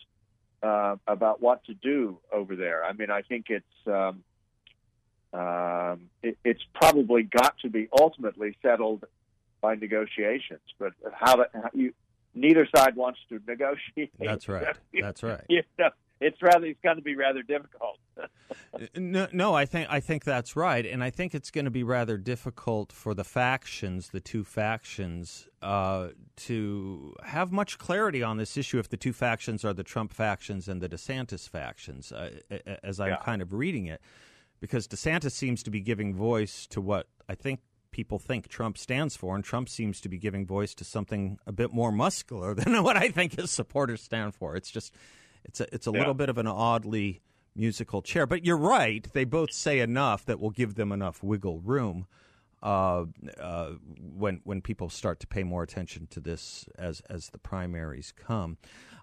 uh, 0.62 0.96
about 1.06 1.42
what 1.42 1.64
to 1.64 1.74
do 1.74 2.18
over 2.32 2.56
there. 2.56 2.84
I 2.84 2.94
mean, 2.94 3.10
I 3.10 3.20
think 3.20 3.46
it's 3.50 3.86
um, 3.86 4.24
um, 5.38 6.08
it, 6.22 6.38
it's 6.44 6.62
probably 6.72 7.24
got 7.24 7.58
to 7.58 7.68
be 7.68 7.88
ultimately 7.98 8.56
settled 8.62 9.04
by 9.60 9.74
negotiations. 9.74 10.60
But 10.78 10.92
how, 11.12 11.36
to, 11.36 11.48
how 11.52 11.70
you 11.74 11.92
neither 12.34 12.66
side 12.74 12.96
wants 12.96 13.20
to 13.28 13.40
negotiate. 13.46 14.12
That's 14.18 14.48
right. 14.48 14.76
That's 15.00 15.22
right. 15.22 15.44
you 15.48 15.62
know, 15.78 15.90
it's 16.20 16.40
rather 16.40 16.66
it's 16.66 16.80
going 16.82 16.96
to 16.96 17.02
be 17.02 17.16
rather 17.16 17.42
difficult. 17.42 17.98
no, 18.96 19.26
no, 19.32 19.54
I 19.54 19.66
think 19.66 19.88
I 19.90 20.00
think 20.00 20.24
that's 20.24 20.54
right, 20.56 20.86
and 20.86 21.02
I 21.02 21.10
think 21.10 21.34
it's 21.34 21.50
going 21.50 21.64
to 21.64 21.70
be 21.70 21.82
rather 21.82 22.16
difficult 22.16 22.92
for 22.92 23.14
the 23.14 23.24
factions, 23.24 24.10
the 24.10 24.20
two 24.20 24.44
factions, 24.44 25.48
uh, 25.60 26.08
to 26.36 27.14
have 27.24 27.52
much 27.52 27.78
clarity 27.78 28.22
on 28.22 28.36
this 28.36 28.56
issue. 28.56 28.78
If 28.78 28.88
the 28.88 28.96
two 28.96 29.12
factions 29.12 29.64
are 29.64 29.74
the 29.74 29.82
Trump 29.82 30.12
factions 30.12 30.68
and 30.68 30.80
the 30.80 30.88
DeSantis 30.88 31.48
factions, 31.48 32.12
uh, 32.12 32.30
as 32.82 33.00
I'm 33.00 33.08
yeah. 33.08 33.16
kind 33.16 33.42
of 33.42 33.52
reading 33.52 33.86
it, 33.86 34.00
because 34.60 34.86
DeSantis 34.86 35.32
seems 35.32 35.62
to 35.64 35.70
be 35.70 35.80
giving 35.80 36.14
voice 36.14 36.66
to 36.68 36.80
what 36.80 37.08
I 37.28 37.34
think 37.34 37.60
people 37.94 38.18
think 38.18 38.48
Trump 38.48 38.76
stands 38.76 39.14
for, 39.14 39.36
and 39.36 39.44
Trump 39.44 39.68
seems 39.68 40.00
to 40.00 40.08
be 40.08 40.18
giving 40.18 40.44
voice 40.44 40.74
to 40.74 40.82
something 40.82 41.38
a 41.46 41.52
bit 41.52 41.72
more 41.72 41.92
muscular 41.92 42.52
than 42.54 42.82
what 42.82 42.96
I 42.96 43.08
think 43.08 43.36
his 43.36 43.52
supporters 43.52 44.02
stand 44.02 44.34
for. 44.34 44.56
It's 44.56 44.70
just 44.70 44.92
it's 45.44 45.60
a 45.60 45.72
it's 45.72 45.86
a 45.86 45.92
yeah. 45.92 46.00
little 46.00 46.14
bit 46.14 46.28
of 46.28 46.36
an 46.36 46.48
oddly 46.48 47.22
musical 47.54 48.02
chair. 48.02 48.26
But 48.26 48.44
you're 48.44 48.56
right; 48.56 49.06
they 49.12 49.24
both 49.24 49.52
say 49.52 49.78
enough 49.78 50.24
that 50.26 50.40
will 50.40 50.50
give 50.50 50.74
them 50.74 50.90
enough 50.90 51.22
wiggle 51.22 51.60
room. 51.60 52.06
Uh, 52.60 53.04
uh, 53.40 53.70
when 53.98 54.40
when 54.42 54.60
people 54.60 54.88
start 54.88 55.20
to 55.20 55.28
pay 55.28 55.44
more 55.44 55.62
attention 55.62 56.08
to 56.08 56.20
this 56.20 56.66
as 56.76 57.00
as 57.08 57.28
the 57.28 57.38
primaries 57.38 58.12
come, 58.16 58.58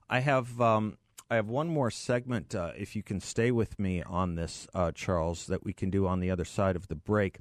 I 0.10 0.20
have 0.20 0.60
um, 0.60 0.98
I 1.30 1.36
have 1.36 1.48
one 1.48 1.70
more 1.70 1.92
segment. 1.92 2.54
Uh, 2.54 2.74
if 2.78 2.94
you 2.98 3.04
can 3.04 3.22
stay 3.22 3.52
with 3.52 3.80
me 3.80 4.04
on 4.04 4.36
this, 4.36 4.68
uh, 4.74 4.92
Charles, 4.92 5.48
that 5.48 5.64
we 5.64 5.72
can 5.72 5.90
do 5.90 6.08
on 6.08 6.20
the 6.20 6.30
other 6.30 6.44
side 6.44 6.76
of 6.76 6.90
the 6.90 6.96
break 6.96 7.40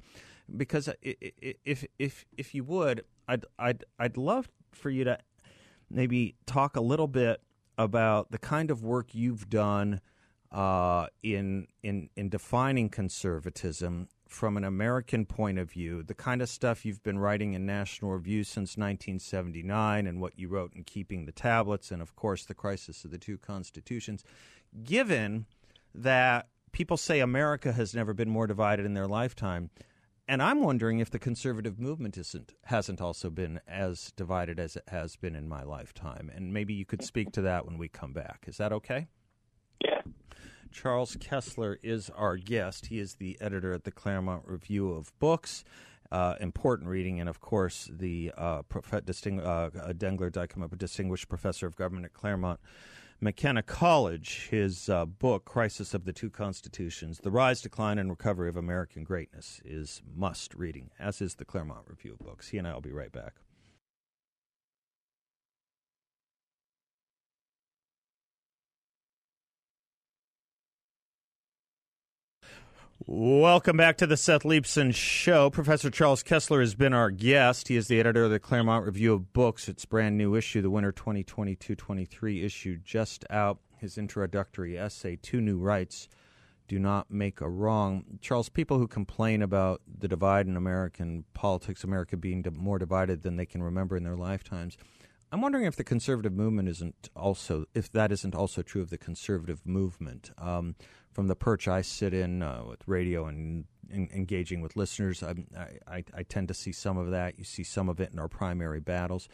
because 0.55 0.89
if 1.01 1.85
if 1.97 2.25
if 2.37 2.55
you 2.55 2.63
would, 2.63 3.03
I'd 3.27 3.45
I'd 3.57 3.83
I'd 3.99 4.17
love 4.17 4.49
for 4.71 4.89
you 4.89 5.03
to 5.03 5.17
maybe 5.89 6.35
talk 6.45 6.75
a 6.75 6.81
little 6.81 7.07
bit 7.07 7.41
about 7.77 8.31
the 8.31 8.37
kind 8.37 8.71
of 8.71 8.83
work 8.83 9.13
you've 9.13 9.49
done 9.49 10.01
uh, 10.51 11.07
in 11.23 11.67
in 11.83 12.09
in 12.15 12.29
defining 12.29 12.89
conservatism 12.89 14.07
from 14.27 14.55
an 14.55 14.63
American 14.63 15.25
point 15.25 15.59
of 15.59 15.69
view, 15.69 16.03
the 16.03 16.13
kind 16.13 16.41
of 16.41 16.47
stuff 16.47 16.85
you've 16.85 17.03
been 17.03 17.19
writing 17.19 17.53
in 17.53 17.65
National 17.65 18.11
Review 18.11 18.45
since 18.45 18.77
1979 18.77 20.07
and 20.07 20.21
what 20.21 20.39
you 20.39 20.47
wrote 20.47 20.73
in 20.73 20.85
Keeping 20.85 21.25
the 21.25 21.33
Tablets, 21.33 21.91
and 21.91 22.01
of 22.01 22.15
course, 22.15 22.45
The 22.45 22.53
Crisis 22.53 23.03
of 23.03 23.11
the 23.11 23.17
Two 23.17 23.37
Constitutions, 23.37 24.23
given 24.83 25.47
that 25.93 26.47
people 26.71 26.95
say 26.95 27.19
America 27.19 27.73
has 27.73 27.93
never 27.93 28.13
been 28.13 28.29
more 28.29 28.47
divided 28.47 28.85
in 28.85 28.93
their 28.93 29.07
lifetime. 29.07 29.69
And 30.31 30.41
I'm 30.41 30.61
wondering 30.63 30.99
if 30.99 31.09
the 31.09 31.19
conservative 31.19 31.77
movement 31.77 32.17
isn't 32.17 32.53
hasn't 32.63 33.01
also 33.01 33.29
been 33.29 33.59
as 33.67 34.13
divided 34.15 34.61
as 34.61 34.77
it 34.77 34.85
has 34.87 35.17
been 35.17 35.35
in 35.35 35.49
my 35.49 35.61
lifetime. 35.63 36.31
And 36.33 36.53
maybe 36.53 36.73
you 36.73 36.85
could 36.85 37.03
speak 37.03 37.33
to 37.33 37.41
that 37.41 37.65
when 37.65 37.77
we 37.77 37.89
come 37.89 38.13
back. 38.13 38.45
Is 38.47 38.55
that 38.55 38.71
okay? 38.71 39.09
Yeah. 39.83 40.03
Charles 40.71 41.17
Kesler 41.17 41.75
is 41.83 42.09
our 42.11 42.37
guest. 42.37 42.85
He 42.85 42.97
is 42.97 43.15
the 43.15 43.37
editor 43.41 43.73
at 43.73 43.83
the 43.83 43.91
Claremont 43.91 44.43
Review 44.45 44.93
of 44.93 45.11
Books. 45.19 45.65
Uh, 46.13 46.35
important 46.39 46.87
reading, 46.87 47.19
and 47.19 47.27
of 47.27 47.41
course, 47.41 47.89
the 47.91 48.31
uh, 48.37 48.61
prof- 48.61 49.03
disting- 49.03 49.41
uh, 49.41 49.69
Dengler 49.97 50.31
Dykema, 50.31 50.77
Distinguished 50.77 51.27
Professor 51.27 51.67
of 51.67 51.75
Government 51.75 52.05
at 52.05 52.13
Claremont 52.13 52.61
McKenna 53.23 53.61
College. 53.61 54.47
His 54.49 54.89
uh, 54.89 55.05
book, 55.05 55.45
Crisis 55.45 55.93
of 55.93 56.05
the 56.05 56.11
Two 56.11 56.31
Constitutions 56.31 57.19
The 57.19 57.29
Rise, 57.29 57.61
Decline, 57.61 57.99
and 57.99 58.09
Recovery 58.09 58.49
of 58.49 58.57
American 58.57 59.03
Greatness, 59.03 59.61
is 59.63 60.01
must 60.15 60.55
reading, 60.55 60.89
as 60.99 61.21
is 61.21 61.35
the 61.35 61.45
Claremont 61.45 61.85
Review 61.87 62.13
of 62.13 62.25
Books. 62.25 62.49
He 62.49 62.57
and 62.57 62.67
I 62.67 62.73
will 62.73 62.81
be 62.81 62.91
right 62.91 63.11
back. 63.11 63.35
Welcome 73.13 73.75
back 73.75 73.97
to 73.97 74.07
the 74.07 74.15
Seth 74.15 74.43
Leibsohn 74.43 74.95
Show. 74.95 75.49
Professor 75.49 75.89
Charles 75.89 76.23
Kesler 76.23 76.61
has 76.61 76.75
been 76.75 76.93
our 76.93 77.11
guest. 77.11 77.67
He 77.67 77.75
is 77.75 77.89
the 77.89 77.99
editor 77.99 78.23
of 78.23 78.31
the 78.31 78.39
Claremont 78.39 78.85
Review 78.85 79.11
of 79.11 79.33
Books. 79.33 79.67
Its 79.67 79.83
brand 79.83 80.17
new 80.17 80.33
issue, 80.33 80.61
the 80.61 80.69
winter 80.69 80.93
2022 80.93 81.75
23 81.75 82.41
issue, 82.41 82.77
just 82.77 83.25
out. 83.29 83.59
His 83.75 83.97
introductory 83.97 84.79
essay, 84.79 85.17
Two 85.17 85.41
New 85.41 85.57
Rights 85.59 86.07
Do 86.69 86.79
Not 86.79 87.11
Make 87.11 87.41
a 87.41 87.49
Wrong. 87.49 88.05
Charles, 88.21 88.47
people 88.47 88.77
who 88.77 88.87
complain 88.87 89.41
about 89.41 89.81
the 89.85 90.07
divide 90.07 90.47
in 90.47 90.55
American 90.55 91.25
politics, 91.33 91.83
America 91.83 92.15
being 92.15 92.45
more 92.57 92.79
divided 92.79 93.23
than 93.23 93.35
they 93.35 93.45
can 93.45 93.61
remember 93.61 93.97
in 93.97 94.05
their 94.05 94.15
lifetimes, 94.15 94.77
I'm 95.33 95.41
wondering 95.41 95.65
if 95.65 95.75
the 95.77 95.83
conservative 95.83 96.33
movement 96.33 96.69
isn't 96.69 97.09
also, 97.15 97.65
if 97.73 97.91
that 97.91 98.11
isn't 98.11 98.35
also 98.35 98.61
true 98.61 98.81
of 98.81 98.89
the 98.89 98.97
conservative 98.97 99.65
movement. 99.65 100.31
Um, 100.37 100.75
from 101.11 101.27
the 101.27 101.35
perch 101.35 101.67
I 101.67 101.81
sit 101.81 102.13
in 102.13 102.41
uh, 102.41 102.63
with 102.67 102.87
radio 102.87 103.25
and 103.25 103.65
in, 103.89 104.09
engaging 104.13 104.61
with 104.61 104.75
listeners, 104.75 105.21
I, 105.21 105.35
I, 105.87 106.03
I, 106.15 106.23
tend 106.23 106.47
to 106.47 106.53
see 106.53 106.71
some 106.71 106.97
of 106.97 107.11
that. 107.11 107.37
You 107.37 107.43
see 107.43 107.63
some 107.63 107.89
of 107.89 107.99
it 107.99 108.11
in 108.13 108.19
our 108.19 108.29
primary 108.29 108.79
battles. 108.79 109.27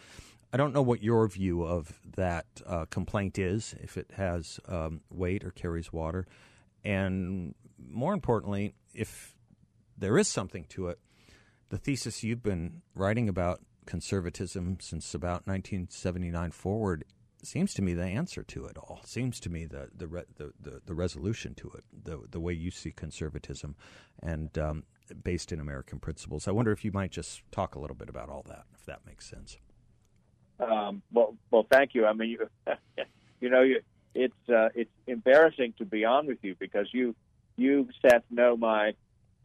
I 0.52 0.58
don't 0.58 0.74
know 0.74 0.82
what 0.82 1.04
your 1.04 1.28
view 1.28 1.64
of 1.64 2.00
that 2.16 2.46
uh, 2.66 2.86
complaint 2.86 3.38
is, 3.38 3.76
if 3.82 3.98
it 3.98 4.12
has 4.16 4.60
um, 4.68 5.02
weight 5.10 5.44
or 5.44 5.52
carries 5.52 5.94
water. 5.94 6.26
And 6.84 7.54
more 7.78 8.14
importantly, 8.14 8.74
if 8.94 9.36
there 9.98 10.18
is 10.18 10.28
something 10.28 10.66
to 10.70 10.88
it, 10.88 11.00
the 11.70 11.78
thesis 11.78 12.24
you've 12.24 12.44
been 12.44 12.82
writing 12.96 13.28
about 13.28 13.62
conservatism 13.86 14.78
since 14.80 15.14
about 15.14 15.46
1979 15.48 16.52
forward 16.52 17.04
seems 17.44 17.74
to 17.76 17.82
me 17.82 17.94
the 17.94 18.06
answer 18.06 18.44
to 18.44 18.66
it 18.66 18.78
all. 18.78 19.02
Seems 19.06 19.40
to 19.42 19.50
me 19.50 19.66
the 19.66 19.90
the 19.96 20.08
re, 20.08 20.24
the, 20.38 20.54
the, 20.60 20.82
the, 20.86 20.94
resolution 20.94 21.54
to 21.56 21.70
it, 21.70 21.84
the 22.04 22.20
the 22.30 22.40
way 22.40 22.54
you 22.54 22.72
see 22.72 22.92
conservatism, 22.92 23.76
and 24.22 24.58
um, 24.58 24.84
based 25.24 25.52
in 25.52 25.60
American 25.60 26.00
principles. 26.00 26.48
I 26.48 26.52
wonder 26.52 26.72
if 26.72 26.84
you 26.84 26.92
might 26.92 27.12
just 27.12 27.42
talk 27.52 27.76
a 27.76 27.80
little 27.80 27.96
bit 27.96 28.10
about 28.10 28.30
all 28.30 28.44
that, 28.48 28.66
if 28.74 28.86
that 28.86 29.06
makes 29.06 29.30
sense. 29.30 29.58
Um, 30.60 31.02
well, 31.12 31.36
well, 31.52 31.68
thank 31.72 31.94
you. 31.94 32.06
I 32.06 32.14
mean, 32.14 32.30
you, 32.30 32.50
you 33.42 33.50
know, 33.50 33.62
you, 33.62 33.82
it's 34.16 34.50
uh, 34.50 34.70
it's 34.74 34.92
embarrassing 35.06 35.76
to 35.78 35.86
be 35.86 36.06
on 36.06 36.28
with 36.28 36.40
you 36.42 36.56
because 36.60 36.88
you 36.92 37.16
you 37.56 37.88
Seth 38.02 38.24
know 38.32 38.58
my 38.58 38.94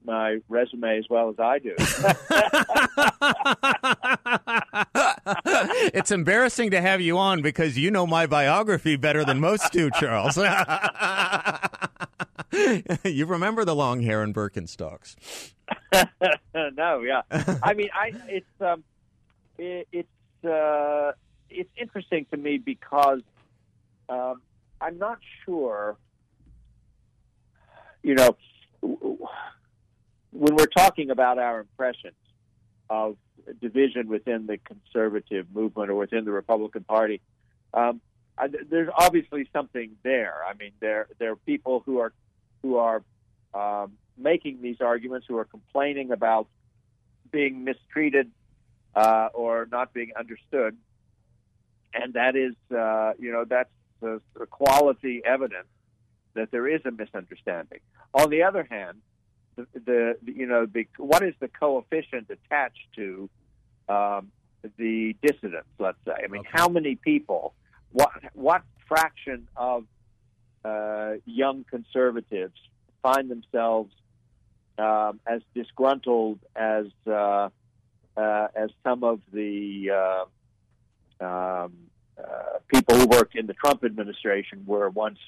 my 0.05 0.39
resume 0.49 0.99
as 0.99 1.05
well 1.09 1.29
as 1.29 1.39
I 1.39 1.59
do. 1.59 1.77
it's 5.95 6.11
embarrassing 6.11 6.71
to 6.71 6.81
have 6.81 7.01
you 7.01 7.19
on 7.19 7.43
because 7.43 7.79
you 7.79 7.91
know 7.91 8.07
my 8.07 8.27
biography 8.27 8.97
better 8.97 9.25
than 9.25 9.41
most 9.41 9.73
do, 9.73 9.91
Charles. 9.91 10.37
you 13.05 13.27
remember 13.27 13.65
the 13.65 13.75
long 13.75 14.03
hair 14.03 14.23
and 14.23 14.35
Birkenstocks? 14.35 15.53
no, 16.55 17.01
yeah. 17.01 17.23
I 17.63 17.75
mean, 17.75 17.89
I 17.95 18.13
it's 18.29 18.47
um, 18.61 18.85
it, 19.59 19.89
it's 19.93 20.45
uh, 20.45 21.13
it's 21.51 21.71
interesting 21.77 22.27
to 22.31 22.37
me 22.37 22.59
because 22.59 23.23
um, 24.09 24.43
I'm 24.81 24.99
not 24.99 25.19
sure. 25.45 25.97
You 28.03 28.17
know, 28.17 28.37
when 30.33 30.57
we're 30.57 30.67
talking 30.67 31.11
about 31.11 31.39
our 31.39 31.61
impressions 31.61 32.15
of 32.91 33.17
division 33.61 34.09
within 34.09 34.47
the 34.47 34.59
conservative 34.59 35.47
movement 35.55 35.91
or 35.91 35.95
within 35.95 36.25
the 36.25 36.33
Republican 36.33 36.85
Party, 36.85 37.21
um, 37.75 38.01
I, 38.39 38.49
there's 38.49 38.89
obviously 38.97 39.49
something 39.53 39.97
there. 40.03 40.37
I 40.49 40.55
mean, 40.55 40.73
there 40.81 41.07
there 41.19 41.33
are 41.33 41.37
people 41.37 41.83
who 41.85 41.99
are 41.99 42.13
who 42.63 42.77
are 42.77 43.03
um, 43.55 43.93
making 44.17 44.63
these 44.63 44.81
arguments, 44.81 45.27
who 45.29 45.37
are 45.39 45.45
complaining 45.45 46.13
about 46.13 46.47
being 47.31 47.65
mistreated 47.65 48.31
uh, 48.95 49.29
or 49.35 49.69
not 49.71 49.93
being 49.93 50.13
understood, 50.19 50.77
and 51.95 52.15
that 52.15 52.37
is, 52.37 52.55
uh, 52.77 53.13
you 53.19 53.33
know, 53.33 53.45
that's 53.45 53.71
the, 54.01 54.21
the 54.39 54.47
quality 54.47 55.23
evidence 55.25 55.69
that 56.35 56.51
there 56.51 56.67
is 56.67 56.81
a 56.85 56.91
misunderstanding. 56.91 57.81
On 58.15 58.31
the 58.31 58.43
other 58.43 58.67
hand, 58.69 58.99
the, 59.73 60.17
the, 60.23 60.33
you 60.33 60.47
know 60.47 60.67
the 60.67 60.87
what 60.97 61.23
is 61.23 61.35
the 61.41 61.49
coefficient 61.49 62.31
attached 62.31 62.87
to 62.97 63.29
um, 63.89 64.31
the 64.77 65.17
dissidents? 65.23 65.69
Let's 65.79 65.99
say. 66.07 66.13
I 66.25 66.29
mean, 66.29 66.41
okay. 66.41 66.51
how 66.53 66.69
many 66.69 66.97
people? 66.97 67.55
What 67.93 68.11
what 68.35 68.63
fraction 68.89 69.49
of 69.57 69.85
uh, 70.65 71.15
young 71.25 71.65
conservatives 71.65 72.59
find 73.03 73.31
themselves 73.31 73.93
um, 74.79 75.21
as 75.27 75.43
disgruntled 75.55 76.39
as 76.57 76.87
uh, 77.07 77.49
uh, 78.17 78.49
as 78.55 78.71
some 78.83 79.05
of 79.05 79.21
the 79.33 79.91
uh, 79.91 81.25
um, 81.25 81.73
uh, 82.19 82.59
people 82.69 82.97
who 82.97 83.07
worked 83.07 83.35
in 83.35 83.47
the 83.47 83.55
Trump 83.55 83.85
administration 83.85 84.65
were 84.67 84.91
once 84.91 85.19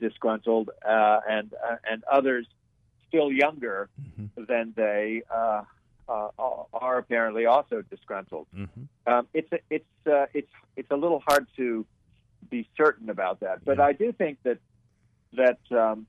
disgruntled, 0.00 0.70
uh, 0.86 1.20
and 1.28 1.52
and 1.90 2.04
others 2.10 2.46
still 3.08 3.32
younger 3.32 3.88
mm-hmm. 4.00 4.44
than 4.44 4.72
they 4.76 5.22
uh, 5.34 5.62
uh, 6.08 6.28
are 6.72 6.98
apparently 6.98 7.46
also 7.46 7.82
disgruntled. 7.82 8.46
Mm-hmm. 8.56 9.12
Um, 9.12 9.26
it's 9.34 9.52
a, 9.52 9.58
it's 9.70 10.06
uh, 10.06 10.26
it's 10.34 10.50
it's 10.76 10.90
a 10.90 10.96
little 10.96 11.22
hard 11.26 11.46
to 11.56 11.84
be 12.50 12.68
certain 12.76 13.10
about 13.10 13.40
that, 13.40 13.64
but 13.64 13.78
yeah. 13.78 13.84
I 13.84 13.92
do 13.92 14.12
think 14.12 14.38
that 14.44 14.58
that 15.34 15.58
um, 15.70 16.06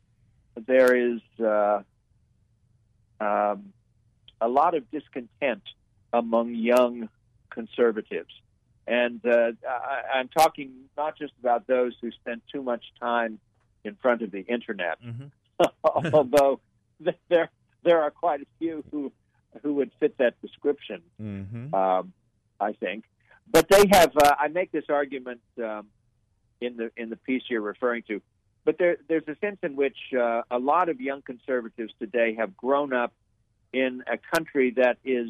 there 0.67 0.95
is 0.95 1.21
uh, 1.43 1.81
um, 3.19 3.73
a 4.39 4.47
lot 4.47 4.75
of 4.75 4.89
discontent 4.91 5.63
among 6.13 6.55
young 6.55 7.09
conservatives. 7.49 8.33
And 8.87 9.21
uh, 9.25 9.51
I, 9.67 10.17
I'm 10.17 10.29
talking 10.29 10.71
not 10.97 11.17
just 11.17 11.33
about 11.39 11.67
those 11.67 11.93
who 12.01 12.09
spend 12.11 12.41
too 12.51 12.63
much 12.63 12.83
time 12.99 13.39
in 13.83 13.95
front 13.95 14.21
of 14.21 14.31
the 14.31 14.41
internet, 14.41 14.97
mm-hmm. 15.03 15.65
although 16.13 16.59
there 17.29 17.49
there 17.83 18.01
are 18.01 18.11
quite 18.11 18.41
a 18.41 18.47
few 18.59 18.83
who 18.91 19.11
who 19.63 19.75
would 19.75 19.91
fit 19.99 20.17
that 20.17 20.39
description. 20.41 21.01
Mm-hmm. 21.21 21.73
Um, 21.73 22.13
I 22.59 22.73
think, 22.73 23.05
but 23.49 23.67
they 23.69 23.85
have. 23.91 24.11
Uh, 24.17 24.35
I 24.37 24.47
make 24.49 24.71
this 24.71 24.85
argument 24.89 25.41
um, 25.63 25.87
in 26.61 26.77
the 26.77 26.91
in 26.97 27.09
the 27.09 27.15
piece 27.15 27.43
you're 27.49 27.61
referring 27.61 28.03
to. 28.03 28.21
But 28.65 28.77
there, 28.77 28.97
there's 29.07 29.27
a 29.27 29.35
sense 29.37 29.57
in 29.63 29.75
which 29.75 29.97
uh, 30.13 30.43
a 30.51 30.59
lot 30.59 30.89
of 30.89 30.99
young 30.99 31.21
conservatives 31.21 31.93
today 31.97 32.35
have 32.35 32.55
grown 32.57 32.93
up 32.93 33.13
in 33.71 34.03
a 34.05 34.17
country 34.17 34.71
that 34.71 34.97
is, 35.05 35.29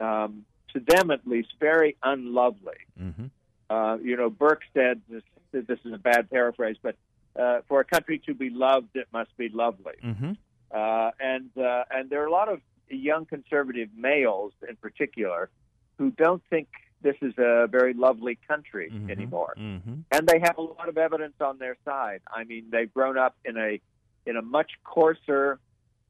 um, 0.00 0.44
to 0.72 0.80
them 0.80 1.10
at 1.10 1.26
least, 1.26 1.50
very 1.60 1.96
unlovely. 2.02 2.78
Mm-hmm. 3.00 3.26
Uh, 3.68 3.96
you 3.98 4.16
know, 4.16 4.30
Burke 4.30 4.62
said 4.74 5.00
this, 5.08 5.22
this 5.52 5.78
is 5.84 5.92
a 5.92 5.98
bad 5.98 6.30
paraphrase, 6.30 6.76
but 6.82 6.96
uh, 7.38 7.60
for 7.68 7.80
a 7.80 7.84
country 7.84 8.18
to 8.26 8.34
be 8.34 8.50
loved, 8.50 8.96
it 8.96 9.06
must 9.12 9.36
be 9.36 9.48
lovely. 9.48 9.94
Mm-hmm. 10.02 10.32
Uh, 10.70 11.10
and 11.18 11.50
uh, 11.56 11.84
and 11.90 12.10
there 12.10 12.22
are 12.22 12.26
a 12.26 12.32
lot 12.32 12.48
of 12.48 12.60
young 12.88 13.24
conservative 13.24 13.88
males 13.96 14.52
in 14.68 14.76
particular 14.76 15.50
who 15.98 16.10
don't 16.10 16.42
think 16.50 16.68
this 17.02 17.16
is 17.22 17.34
a 17.38 17.66
very 17.66 17.94
lovely 17.94 18.38
country 18.46 18.90
mm-hmm. 18.92 19.10
anymore, 19.10 19.54
mm-hmm. 19.58 20.00
and 20.12 20.28
they 20.28 20.38
have 20.38 20.58
a 20.58 20.62
lot 20.62 20.88
of 20.88 20.98
evidence 20.98 21.34
on 21.40 21.58
their 21.58 21.76
side. 21.84 22.20
I 22.32 22.44
mean, 22.44 22.66
they've 22.70 22.92
grown 22.92 23.18
up 23.18 23.36
in 23.44 23.56
a 23.56 23.80
in 24.26 24.36
a 24.36 24.42
much 24.42 24.72
coarser 24.84 25.58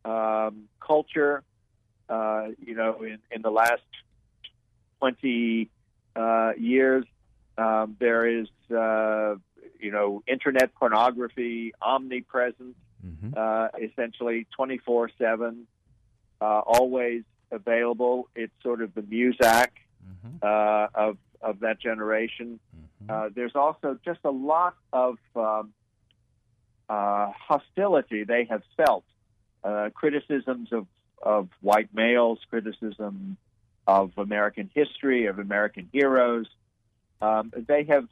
um, 0.05 0.65
culture. 0.81 1.43
Uh, 2.09 2.49
you 2.59 2.75
know, 2.75 3.03
in, 3.03 3.19
in 3.31 3.41
the 3.41 3.51
last 3.51 3.83
20 4.99 5.71
uh, 6.17 6.53
years, 6.59 7.05
um, 7.57 7.97
there 8.01 8.27
is, 8.27 8.49
uh, 8.71 9.37
you 9.79 9.93
know, 9.93 10.23
internet 10.27 10.75
pornography 10.75 11.73
omnipresent, 11.81 12.75
Mm-hmm. 13.05 13.33
uh, 13.35 13.69
essentially 13.83 14.47
24 14.57 15.11
7, 15.19 15.67
uh, 16.41 16.45
always 16.45 17.23
available. 17.51 18.29
It's 18.35 18.53
sort 18.63 18.83
of 18.83 18.95
the 18.95 19.03
Muzak 19.03 19.69
Mm-hmm. 20.25 20.37
uh, 20.43 20.87
of, 21.09 21.19
of 21.41 21.61
that 21.61 21.79
generation. 21.81 22.59
Uh, 23.09 23.29
there's 23.35 23.55
also 23.55 23.99
just 24.05 24.21
a 24.25 24.31
lot 24.31 24.75
of 24.93 25.19
um, 25.35 25.73
uh, 26.89 27.31
hostility 27.33 28.25
they 28.25 28.45
have 28.45 28.63
felt, 28.77 29.05
uh, 29.65 29.91
criticisms 29.95 30.69
of, 30.73 30.87
of 31.23 31.49
white 31.61 31.89
males, 31.95 32.39
criticism 32.49 33.37
of 33.87 34.13
American 34.17 34.71
history, 34.75 35.27
of 35.27 35.39
American 35.39 35.89
heroes. 35.93 36.47
Um, 37.21 37.53
they 37.55 37.85
have 37.85 38.07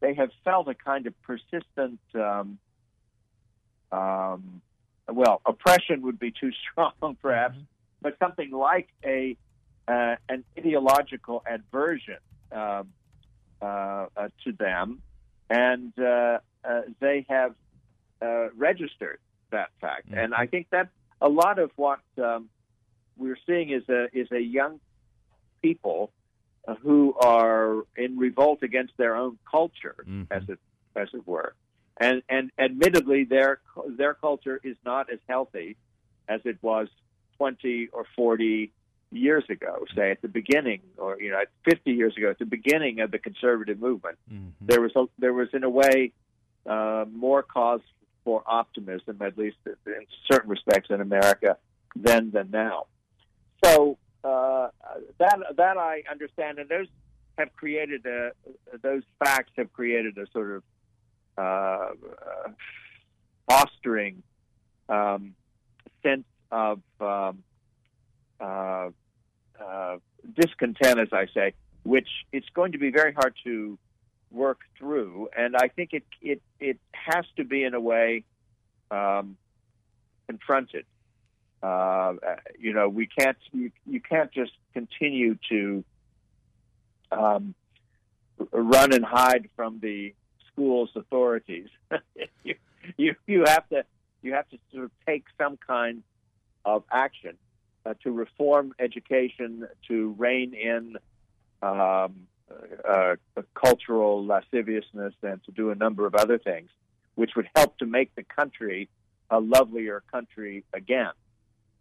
they 0.00 0.14
have 0.14 0.30
felt 0.44 0.68
a 0.68 0.74
kind 0.74 1.06
of 1.06 1.14
persistent, 1.22 2.00
um, 2.14 2.58
um, 3.92 4.60
well, 5.10 5.40
oppression 5.46 6.02
would 6.02 6.18
be 6.18 6.30
too 6.30 6.50
strong, 6.72 7.16
perhaps, 7.20 7.56
but 8.02 8.16
something 8.18 8.50
like 8.50 8.88
a 9.04 9.36
uh, 9.86 10.16
an 10.28 10.44
ideological 10.58 11.42
aversion 11.48 12.18
um, 12.52 12.92
uh, 13.62 13.64
uh, 13.64 14.28
to 14.44 14.52
them, 14.52 15.00
and 15.48 15.92
uh, 15.98 16.38
uh, 16.62 16.82
they 17.00 17.24
have 17.28 17.54
uh, 18.20 18.50
registered 18.54 19.18
that 19.50 19.70
fact. 19.80 20.08
And 20.12 20.34
I 20.34 20.46
think 20.46 20.66
that 20.70 20.90
a 21.22 21.28
lot 21.28 21.58
of 21.58 21.70
what 21.76 22.00
um, 22.22 22.50
we're 23.16 23.38
seeing 23.46 23.70
is 23.70 23.88
a 23.88 24.08
is 24.12 24.30
a 24.30 24.40
young 24.40 24.78
people 25.62 26.10
who 26.82 27.14
are 27.14 27.82
in 27.96 28.18
revolt 28.18 28.62
against 28.62 28.92
their 28.98 29.16
own 29.16 29.38
culture, 29.50 29.96
Mhm. 30.06 30.26
as 30.30 30.42
it 30.50 30.58
as 30.94 31.08
it 31.14 31.26
were. 31.26 31.54
And 32.00 32.22
and 32.28 32.50
admittedly, 32.58 33.24
their 33.24 33.60
their 33.88 34.14
culture 34.14 34.60
is 34.62 34.76
not 34.84 35.10
as 35.12 35.18
healthy 35.28 35.76
as 36.28 36.40
it 36.44 36.58
was 36.62 36.88
twenty 37.36 37.88
or 37.92 38.06
forty 38.14 38.72
years 39.10 39.44
ago. 39.48 39.84
Say 39.96 40.10
at 40.10 40.22
the 40.22 40.28
beginning, 40.28 40.80
or 40.96 41.20
you 41.20 41.30
know, 41.30 41.40
fifty 41.64 41.92
years 41.92 42.16
ago, 42.16 42.30
at 42.30 42.38
the 42.38 42.44
beginning 42.46 43.00
of 43.00 43.10
the 43.10 43.18
conservative 43.18 43.80
movement, 43.80 44.16
Mm-hmm. 44.32 44.66
there 44.66 44.80
was 44.80 44.92
a, 44.94 45.06
there 45.18 45.32
was 45.32 45.48
in 45.52 45.64
a 45.64 45.70
way 45.70 46.12
uh, 46.66 47.04
more 47.12 47.42
cause 47.42 47.80
for 48.24 48.42
optimism, 48.46 49.16
at 49.20 49.38
least 49.38 49.56
in 49.66 50.06
certain 50.30 50.50
respects 50.50 50.90
in 50.90 51.00
America, 51.00 51.56
then 51.96 52.30
than 52.30 52.50
now. 52.50 52.86
So 53.64 53.98
uh, 54.22 54.68
that 55.18 55.38
that 55.56 55.76
I 55.78 56.02
understand, 56.08 56.58
and 56.60 56.68
those 56.68 56.86
have 57.38 57.54
created 57.56 58.06
a 58.06 58.32
those 58.82 59.02
facts 59.18 59.52
have 59.56 59.72
created 59.72 60.16
a 60.18 60.26
sort 60.32 60.52
of 60.52 60.62
uh, 61.38 61.40
uh, 61.40 62.48
fostering 63.48 64.22
um, 64.88 65.34
sense 66.02 66.24
of 66.50 66.80
um, 67.00 67.42
uh, 68.40 68.88
uh, 69.60 69.96
discontent, 70.36 70.98
as 70.98 71.08
I 71.12 71.26
say, 71.32 71.54
which 71.84 72.08
it's 72.32 72.48
going 72.54 72.72
to 72.72 72.78
be 72.78 72.90
very 72.90 73.12
hard 73.12 73.34
to 73.44 73.78
work 74.30 74.60
through, 74.78 75.28
and 75.36 75.56
I 75.56 75.68
think 75.68 75.90
it 75.92 76.04
it 76.20 76.42
it 76.60 76.78
has 76.92 77.24
to 77.36 77.44
be 77.44 77.64
in 77.64 77.74
a 77.74 77.80
way 77.80 78.24
um, 78.90 79.36
confronted. 80.28 80.84
Uh, 81.62 82.14
you 82.58 82.72
know, 82.72 82.88
we 82.88 83.06
can't 83.06 83.38
you, 83.52 83.70
you 83.86 84.00
can't 84.00 84.32
just 84.32 84.52
continue 84.74 85.36
to 85.48 85.84
um, 87.10 87.54
run 88.52 88.92
and 88.92 89.04
hide 89.04 89.48
from 89.56 89.78
the 89.80 90.14
school's 90.58 90.90
authorities. 90.96 91.68
you, 92.44 92.54
you 92.96 93.14
you 93.26 93.44
have 93.46 93.68
to 93.68 93.84
you 94.22 94.34
have 94.34 94.48
to 94.50 94.58
sort 94.72 94.84
of 94.84 94.90
take 95.06 95.24
some 95.38 95.56
kind 95.56 96.02
of 96.64 96.82
action 96.90 97.36
uh, 97.86 97.94
to 98.02 98.10
reform 98.10 98.74
education, 98.78 99.68
to 99.86 100.14
rein 100.18 100.54
in 100.54 100.96
um, 101.62 102.26
uh, 102.88 103.14
cultural 103.54 104.24
lasciviousness, 104.24 105.14
and 105.22 105.42
to 105.44 105.52
do 105.52 105.70
a 105.70 105.74
number 105.74 106.06
of 106.06 106.14
other 106.14 106.38
things, 106.38 106.70
which 107.14 107.36
would 107.36 107.48
help 107.54 107.78
to 107.78 107.86
make 107.86 108.14
the 108.16 108.24
country 108.24 108.88
a 109.30 109.38
lovelier 109.38 110.02
country 110.10 110.64
again. 110.72 111.12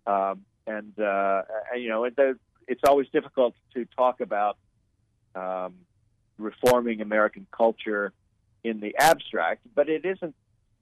Um, 0.06 0.46
and, 0.68 0.98
uh, 1.00 1.44
you 1.76 1.90
know, 1.90 2.04
it, 2.04 2.13
it's 2.68 2.82
always 2.86 3.08
difficult 3.10 3.56
to 3.74 3.86
talk 3.96 4.20
about 4.20 4.58
um, 5.34 5.74
reforming 6.38 7.02
American 7.02 7.48
culture 7.52 8.13
in 8.68 8.80
the 8.80 8.96
abstract, 9.00 9.62
but 9.76 9.90
it 9.90 10.06
isn't. 10.06 10.36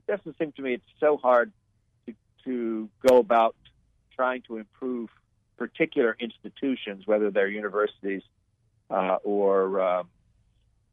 Doesn't 0.08 0.38
seem 0.38 0.52
to 0.54 0.62
me 0.62 0.76
it's 0.76 0.84
so 1.00 1.17
hard 1.17 1.52
to, 2.06 2.13
to 2.43 2.89
go 3.08 3.17
about 3.17 3.56
trying 4.15 4.43
to 4.43 4.58
improve 4.58 5.10
particular 5.58 6.15
institutions, 6.19 7.08
whether 7.08 7.32
they're 7.32 7.48
universities 7.48 8.21
uh, 8.89 9.17
or 9.24 9.82
uh, 9.82 10.04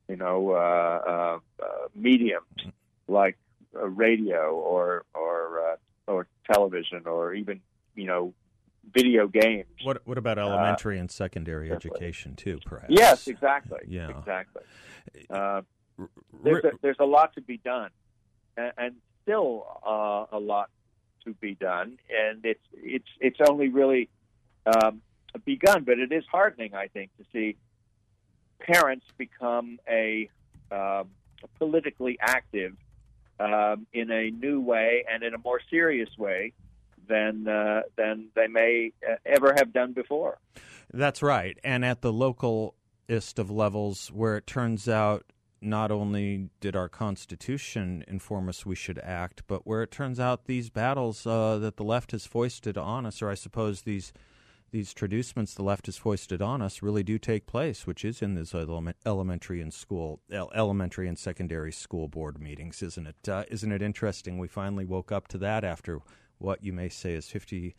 you 0.09 0.17
know 0.17 0.51
uh, 0.51 0.55
uh, 0.55 1.39
uh, 1.63 1.89
mediums 1.95 2.47
like 3.09 3.37
uh, 3.77 3.87
radio 3.87 4.55
or 4.55 5.05
or 5.15 5.73
uh, 5.73 5.77
or 6.11 6.27
television 6.51 7.07
or 7.07 7.35
even 7.35 7.61
you 7.95 8.07
know 8.07 8.35
video 8.95 9.29
games. 9.29 9.67
What 9.83 10.07
What 10.07 10.19
about 10.19 10.39
elementary 10.39 10.99
and 10.99 11.11
secondary 11.11 11.69
definitely. 11.69 11.91
education 11.99 12.35
too? 12.37 12.61
Perhaps. 12.65 12.93
Yes, 12.93 13.29
exactly. 13.29 13.81
Yeah. 13.87 14.09
exactly. 14.09 14.63
R- 16.03 16.43
there's 16.45 16.65
r- 16.65 16.71
a, 16.71 16.75
there's 16.83 16.97
a 17.01 17.05
lot 17.05 17.35
to 17.35 17.41
be 17.41 17.59
done, 17.59 17.91
and, 18.57 18.73
and 18.79 18.95
still 19.23 19.67
uh, 19.87 20.27
a 20.37 20.39
lot 20.39 20.71
to 21.25 21.35
be 21.35 21.55
done, 21.55 21.99
and 22.11 22.45
it's 22.45 22.65
it's 22.75 23.09
it's 23.21 23.39
only 23.49 23.69
really 23.69 24.09
um, 24.67 25.03
begun. 25.45 25.85
But 25.85 25.99
it 25.99 26.13
is 26.13 26.25
heartening, 26.31 26.75
I 26.75 26.89
think, 26.89 27.11
to 27.19 27.25
see 27.33 27.57
parents 28.61 29.07
become 29.17 29.79
a 29.89 30.29
um, 30.71 31.09
politically 31.59 32.19
active 32.21 32.75
um, 33.41 33.87
in 33.93 34.11
a 34.11 34.31
new 34.31 34.61
way 34.61 35.05
and 35.11 35.23
in 35.23 35.35
a 35.35 35.39
more 35.39 35.61
serious 35.71 36.11
way 36.19 36.53
than 37.09 37.49
uh, 37.49 37.83
than 37.97 38.29
they 38.35 38.47
may 38.47 38.93
uh, 39.09 39.17
ever 39.27 39.55
have 39.57 39.73
done 39.73 39.93
before. 39.93 40.39
That's 40.93 41.23
right. 41.23 41.59
And 41.65 41.85
at 41.85 42.03
the 42.03 42.13
localist 42.13 43.39
of 43.39 43.51
levels, 43.51 44.09
where 44.09 44.37
it 44.37 44.47
turns 44.47 44.89
out 44.89 45.25
not 45.63 45.91
only 45.91 46.51
did 46.61 46.75
our 46.77 46.89
Constitution 46.89 48.05
inform 48.09 48.49
us 48.49 48.67
we 48.67 48.75
should 48.75 48.99
act, 48.99 49.43
but 49.47 49.67
where 49.67 49.83
it 49.83 49.91
turns 49.91 50.19
out 50.19 50.47
these 50.47 50.71
battles 50.71 51.27
uh, 51.27 51.59
that 51.59 51.77
the 51.77 51.85
left 51.85 52.13
has 52.13 52.27
foisted 52.27 52.77
on 52.77 53.07
us, 53.07 53.23
or 53.23 53.31
I 53.31 53.35
suppose 53.35 53.83
these 53.83 54.13
these 54.73 54.95
traducements 54.95 55.53
the 55.53 55.63
left 55.63 55.85
has 55.85 55.99
foisted 55.99 56.41
on 56.41 56.63
us, 56.63 56.81
really 56.81 57.03
do 57.03 57.19
take 57.19 57.45
place, 57.47 57.87
which 57.87 58.07
is 58.07 58.23
in 58.23 58.35
these 58.35 58.55
element, 58.55 58.97
elementary 59.05 59.61
and 59.61 59.73
school, 59.73 60.21
el- 60.31 60.51
elementary 60.55 61.07
and 61.07 61.19
secondary 61.19 61.71
school 61.71 62.09
board 62.09 62.41
meetings, 62.41 62.83
isn't 62.83 63.07
it? 63.07 63.29
Uh, 63.29 63.45
isn't 63.51 63.71
it 63.71 63.83
interesting? 63.83 64.39
We 64.39 64.49
finally 64.49 64.87
woke 64.87 65.13
up 65.13 65.29
to 65.29 65.39
that 65.39 65.63
after 65.63 66.01
what 66.39 66.65
you 66.65 66.73
may 66.73 66.89
say 66.89 67.13
is 67.13 67.29
fifty 67.29 67.77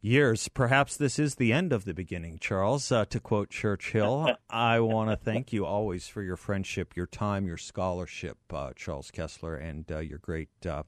years. 0.00 0.48
Perhaps 0.48 0.96
this 0.96 1.18
is 1.18 1.34
the 1.34 1.52
end 1.52 1.72
of 1.72 1.84
the 1.84 1.94
beginning, 1.94 2.38
Charles. 2.38 2.90
Uh, 2.90 3.04
to 3.06 3.20
quote 3.20 3.50
Churchill, 3.50 4.36
I 4.50 4.80
want 4.80 5.10
to 5.10 5.16
thank 5.16 5.52
you 5.52 5.66
always 5.66 6.08
for 6.08 6.22
your 6.22 6.36
friendship, 6.36 6.96
your 6.96 7.06
time, 7.06 7.46
your 7.46 7.56
scholarship, 7.56 8.38
uh, 8.52 8.72
Charles 8.76 9.10
Kesler, 9.10 9.62
and 9.62 9.90
uh, 9.90 9.98
your 9.98 10.18
great 10.18 10.50
uh, 10.66 10.84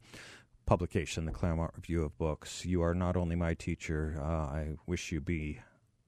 publication, 0.66 1.24
the 1.24 1.32
Claremont 1.32 1.72
Review 1.76 2.04
of 2.04 2.16
Books. 2.18 2.64
You 2.64 2.82
are 2.82 2.94
not 2.94 3.16
only 3.16 3.36
my 3.36 3.54
teacher, 3.54 4.16
uh, 4.20 4.24
I 4.24 4.76
wish 4.86 5.12
you 5.12 5.20
be 5.20 5.60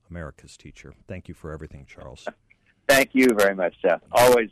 America's 0.08 0.56
teacher. 0.56 0.94
Thank 1.08 1.28
you 1.28 1.34
for 1.34 1.52
everything, 1.52 1.86
Charles. 1.86 2.26
Thank 2.88 3.10
you 3.12 3.28
very 3.36 3.54
much, 3.54 3.74
Seth. 3.80 4.02
Always 4.12 4.50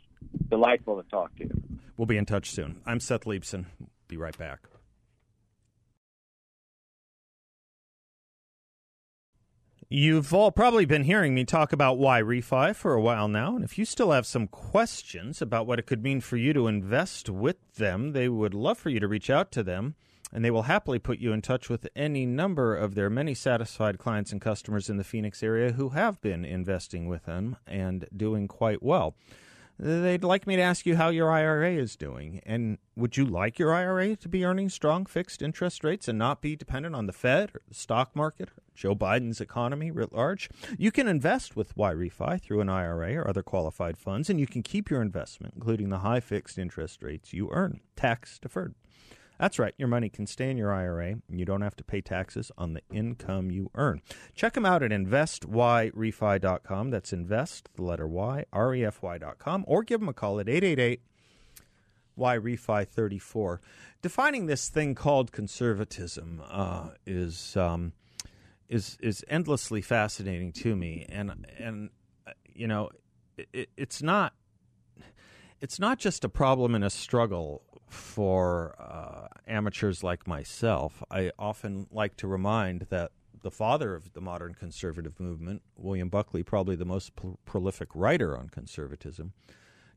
delightful 0.49 1.01
to 1.01 1.09
talk 1.09 1.35
to 1.37 1.43
you. 1.43 1.51
We'll 1.97 2.07
be 2.07 2.17
in 2.17 2.25
touch 2.25 2.49
soon. 2.49 2.81
I'm 2.85 2.99
Seth 2.99 3.25
Leibsohn. 3.25 3.65
Be 4.07 4.17
right 4.17 4.37
back. 4.37 4.70
You've 9.93 10.33
all 10.33 10.51
probably 10.51 10.85
been 10.85 11.03
hearing 11.03 11.35
me 11.35 11.43
talk 11.43 11.73
about 11.73 11.97
YRefy 11.99 12.73
for 12.73 12.93
a 12.93 13.01
while 13.01 13.27
now, 13.27 13.57
and 13.57 13.65
if 13.65 13.77
you 13.77 13.83
still 13.83 14.11
have 14.11 14.25
some 14.25 14.47
questions 14.47 15.41
about 15.41 15.67
what 15.67 15.79
it 15.79 15.85
could 15.85 16.01
mean 16.01 16.21
for 16.21 16.37
you 16.37 16.53
to 16.53 16.67
invest 16.67 17.29
with 17.29 17.57
them, 17.75 18.13
they 18.13 18.29
would 18.29 18.53
love 18.53 18.77
for 18.77 18.89
you 18.89 19.01
to 19.01 19.07
reach 19.09 19.29
out 19.29 19.51
to 19.51 19.63
them, 19.63 19.95
and 20.31 20.45
they 20.45 20.49
will 20.49 20.61
happily 20.61 20.97
put 20.97 21.19
you 21.19 21.33
in 21.33 21.41
touch 21.41 21.67
with 21.67 21.89
any 21.93 22.25
number 22.25 22.73
of 22.73 22.95
their 22.95 23.09
many 23.09 23.33
satisfied 23.33 23.99
clients 23.99 24.31
and 24.31 24.39
customers 24.39 24.89
in 24.89 24.95
the 24.95 25.03
Phoenix 25.03 25.43
area 25.43 25.73
who 25.73 25.89
have 25.89 26.21
been 26.21 26.45
investing 26.45 27.07
with 27.07 27.25
them 27.25 27.57
and 27.67 28.07
doing 28.15 28.47
quite 28.47 28.81
well. 28.81 29.13
They'd 29.81 30.23
like 30.23 30.45
me 30.45 30.55
to 30.55 30.61
ask 30.61 30.85
you 30.85 30.95
how 30.95 31.09
your 31.09 31.31
IRA 31.31 31.73
is 31.73 31.95
doing. 31.95 32.41
And 32.45 32.77
would 32.95 33.17
you 33.17 33.25
like 33.25 33.57
your 33.57 33.73
IRA 33.73 34.15
to 34.17 34.29
be 34.29 34.45
earning 34.45 34.69
strong 34.69 35.05
fixed 35.05 35.41
interest 35.41 35.83
rates 35.83 36.07
and 36.07 36.19
not 36.19 36.41
be 36.41 36.55
dependent 36.55 36.95
on 36.95 37.07
the 37.07 37.13
Fed 37.13 37.49
or 37.55 37.61
the 37.67 37.73
stock 37.73 38.15
market 38.15 38.49
or 38.49 38.63
Joe 38.75 38.95
Biden's 38.95 39.41
economy 39.41 39.89
writ 39.89 40.13
large? 40.13 40.49
You 40.77 40.91
can 40.91 41.07
invest 41.07 41.55
with 41.55 41.75
YRefy 41.75 42.41
through 42.41 42.61
an 42.61 42.69
IRA 42.69 43.15
or 43.15 43.27
other 43.27 43.43
qualified 43.43 43.97
funds, 43.97 44.29
and 44.29 44.39
you 44.39 44.47
can 44.47 44.61
keep 44.61 44.89
your 44.89 45.01
investment, 45.01 45.55
including 45.55 45.89
the 45.89 45.99
high 45.99 46.19
fixed 46.19 46.59
interest 46.59 47.01
rates 47.01 47.33
you 47.33 47.49
earn, 47.51 47.79
tax 47.95 48.37
deferred. 48.37 48.75
That's 49.41 49.57
right, 49.57 49.73
your 49.75 49.87
money 49.87 50.07
can 50.07 50.27
stay 50.27 50.51
in 50.51 50.57
your 50.57 50.71
IRA 50.71 51.15
and 51.27 51.39
you 51.39 51.45
don't 51.45 51.63
have 51.63 51.75
to 51.77 51.83
pay 51.83 51.99
taxes 51.99 52.51
on 52.59 52.73
the 52.73 52.83
income 52.93 53.49
you 53.49 53.71
earn. 53.73 54.03
Check 54.35 54.53
them 54.53 54.67
out 54.67 54.83
at 54.83 54.91
investyrefy.com. 54.91 56.91
That's 56.91 57.11
invest, 57.11 57.69
the 57.73 57.81
letter 57.81 58.07
Y, 58.07 58.45
R 58.53 58.75
E 58.75 58.85
F 58.85 59.01
Y.com, 59.01 59.65
or 59.67 59.81
give 59.81 59.99
them 59.99 60.09
a 60.09 60.13
call 60.13 60.39
at 60.39 60.47
888 60.47 61.01
YRefy 62.19 62.87
34. 62.87 63.61
Defining 64.03 64.45
this 64.45 64.69
thing 64.69 64.93
called 64.93 65.31
conservatism 65.31 66.43
uh, 66.47 66.89
is. 67.07 67.57
Um, 67.57 67.93
is 68.69 68.97
is 69.01 69.25
endlessly 69.27 69.81
fascinating 69.81 70.53
to 70.53 70.77
me, 70.77 71.05
and 71.09 71.45
and 71.59 71.89
uh, 72.25 72.31
you 72.55 72.67
know, 72.67 72.89
it, 73.37 73.67
it's 73.75 74.01
not 74.01 74.33
it's 75.59 75.77
not 75.77 75.99
just 75.99 76.23
a 76.23 76.29
problem 76.29 76.73
and 76.73 76.83
a 76.83 76.89
struggle 76.89 77.63
for 77.91 78.75
uh, 78.79 79.27
amateurs 79.47 80.03
like 80.03 80.25
myself, 80.25 81.03
I 81.11 81.31
often 81.37 81.87
like 81.91 82.15
to 82.17 82.27
remind 82.27 82.87
that 82.89 83.11
the 83.41 83.51
father 83.51 83.95
of 83.95 84.13
the 84.13 84.21
modern 84.21 84.53
conservative 84.53 85.19
movement, 85.19 85.61
William 85.75 86.09
Buckley, 86.09 86.43
probably 86.43 86.75
the 86.75 86.85
most 86.85 87.15
pro- 87.15 87.37
prolific 87.45 87.89
writer 87.93 88.37
on 88.37 88.49
conservatism, 88.49 89.33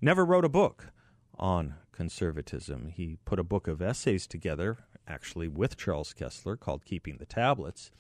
never 0.01 0.25
wrote 0.25 0.45
a 0.45 0.49
book 0.49 0.93
on 1.39 1.75
conservatism. 1.93 2.89
He 2.89 3.19
put 3.25 3.39
a 3.39 3.45
book 3.45 3.69
of 3.69 3.81
essays 3.81 4.27
together, 4.27 4.79
actually 5.07 5.49
with 5.49 5.77
Charles 5.77 6.15
Kesler, 6.19 6.59
called 6.59 6.85
Keeping 6.85 7.19
the 7.19 7.27
Tablets, 7.27 7.91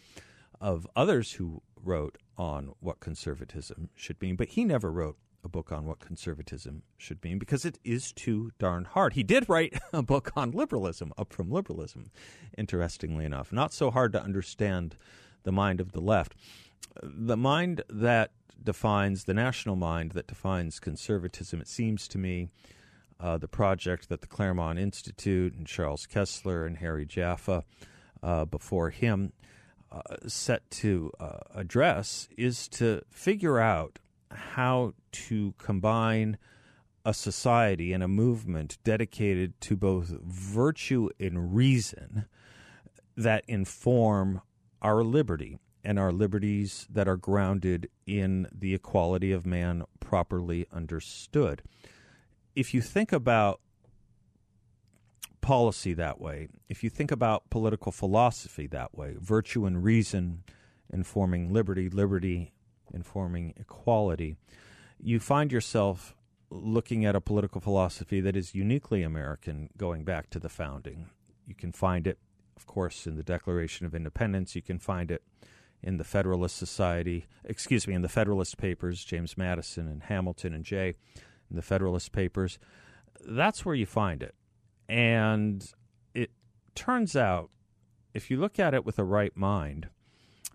of 0.60 0.86
others 0.96 1.32
who 1.32 1.62
wrote 1.82 2.18
on 2.36 2.72
what 2.80 3.00
conservatism 3.00 3.90
should 3.94 4.20
mean, 4.20 4.36
but 4.36 4.48
he 4.48 4.64
never 4.64 4.90
wrote 4.90 5.18
a 5.44 5.48
book 5.48 5.70
on 5.70 5.84
what 5.84 6.00
conservatism 6.00 6.82
should 6.96 7.22
mean 7.22 7.38
because 7.38 7.64
it 7.64 7.78
is 7.84 8.12
too 8.12 8.52
darn 8.58 8.84
hard. 8.84 9.12
He 9.12 9.22
did 9.22 9.48
write 9.48 9.78
a 9.92 10.02
book 10.02 10.32
on 10.36 10.50
liberalism, 10.50 11.12
Up 11.18 11.32
from 11.32 11.50
Liberalism, 11.50 12.10
interestingly 12.56 13.24
enough. 13.24 13.52
Not 13.52 13.72
so 13.72 13.90
hard 13.90 14.12
to 14.12 14.22
understand 14.22 14.96
the 15.42 15.52
mind 15.52 15.80
of 15.80 15.92
the 15.92 16.00
left. 16.00 16.34
The 17.02 17.36
mind 17.36 17.82
that 17.88 18.30
defines, 18.62 19.24
the 19.24 19.34
national 19.34 19.76
mind 19.76 20.12
that 20.12 20.26
defines 20.26 20.80
conservatism, 20.80 21.60
it 21.60 21.68
seems 21.68 22.08
to 22.08 22.18
me, 22.18 22.48
uh, 23.20 23.38
the 23.38 23.48
project 23.48 24.08
that 24.08 24.20
the 24.20 24.26
Claremont 24.26 24.78
Institute 24.78 25.54
and 25.54 25.66
Charles 25.66 26.06
Kesler 26.06 26.66
and 26.66 26.78
Harry 26.78 27.06
Jaffa 27.06 27.64
uh, 28.22 28.44
before 28.44 28.90
him 28.90 29.32
uh, 29.92 30.00
set 30.26 30.68
to 30.70 31.12
uh, 31.20 31.38
address 31.54 32.28
is 32.36 32.68
to 32.68 33.02
figure 33.10 33.60
out 33.60 33.98
how 34.34 34.92
to 35.12 35.54
combine 35.58 36.38
a 37.04 37.14
society 37.14 37.92
and 37.92 38.02
a 38.02 38.08
movement 38.08 38.78
dedicated 38.82 39.60
to 39.60 39.76
both 39.76 40.08
virtue 40.24 41.08
and 41.20 41.54
reason 41.54 42.26
that 43.16 43.44
inform 43.46 44.40
our 44.80 45.04
liberty 45.04 45.58
and 45.84 45.98
our 45.98 46.12
liberties 46.12 46.86
that 46.90 47.06
are 47.06 47.16
grounded 47.16 47.88
in 48.06 48.48
the 48.50 48.74
equality 48.74 49.32
of 49.32 49.44
man 49.44 49.84
properly 50.00 50.66
understood. 50.72 51.62
If 52.56 52.72
you 52.72 52.80
think 52.80 53.12
about 53.12 53.60
policy 55.42 55.92
that 55.92 56.18
way, 56.18 56.48
if 56.70 56.82
you 56.82 56.88
think 56.88 57.10
about 57.10 57.50
political 57.50 57.92
philosophy 57.92 58.66
that 58.68 58.96
way, 58.96 59.16
virtue 59.18 59.66
and 59.66 59.84
reason 59.84 60.42
informing 60.90 61.52
liberty, 61.52 61.90
liberty 61.90 62.53
informing 62.94 63.54
equality, 63.56 64.36
you 64.98 65.20
find 65.20 65.52
yourself 65.52 66.14
looking 66.50 67.04
at 67.04 67.16
a 67.16 67.20
political 67.20 67.60
philosophy 67.60 68.20
that 68.20 68.36
is 68.36 68.54
uniquely 68.54 69.02
American 69.02 69.68
going 69.76 70.04
back 70.04 70.30
to 70.30 70.38
the 70.38 70.48
founding. 70.48 71.08
You 71.46 71.54
can 71.54 71.72
find 71.72 72.06
it, 72.06 72.18
of 72.56 72.66
course, 72.66 73.06
in 73.06 73.16
the 73.16 73.22
Declaration 73.22 73.86
of 73.86 73.94
Independence. 73.94 74.54
You 74.54 74.62
can 74.62 74.78
find 74.78 75.10
it 75.10 75.22
in 75.82 75.98
the 75.98 76.04
Federalist 76.04 76.56
Society, 76.56 77.26
excuse 77.44 77.86
me, 77.86 77.94
in 77.94 78.02
the 78.02 78.08
Federalist 78.08 78.56
Papers, 78.56 79.04
James 79.04 79.36
Madison 79.36 79.88
and 79.88 80.04
Hamilton 80.04 80.54
and 80.54 80.64
Jay, 80.64 80.94
in 81.50 81.56
the 81.56 81.62
Federalist 81.62 82.12
Papers. 82.12 82.58
That's 83.26 83.64
where 83.66 83.74
you 83.74 83.86
find 83.86 84.22
it. 84.22 84.34
And 84.88 85.66
it 86.14 86.30
turns 86.74 87.16
out, 87.16 87.50
if 88.14 88.30
you 88.30 88.38
look 88.38 88.58
at 88.58 88.74
it 88.74 88.86
with 88.86 88.98
a 88.98 89.04
right 89.04 89.36
mind, 89.36 89.88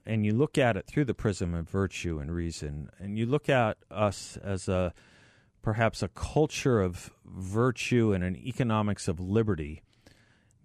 and 0.05 0.25
you 0.25 0.33
look 0.33 0.57
at 0.57 0.77
it 0.77 0.87
through 0.87 1.05
the 1.05 1.13
prism 1.13 1.53
of 1.53 1.69
virtue 1.69 2.19
and 2.19 2.33
reason, 2.33 2.89
and 2.99 3.17
you 3.17 3.25
look 3.25 3.49
at 3.49 3.77
us 3.91 4.37
as 4.43 4.67
a 4.67 4.93
perhaps 5.61 6.01
a 6.01 6.07
culture 6.09 6.81
of 6.81 7.11
virtue 7.25 8.13
and 8.13 8.23
an 8.23 8.35
economics 8.35 9.07
of 9.07 9.19
liberty, 9.19 9.81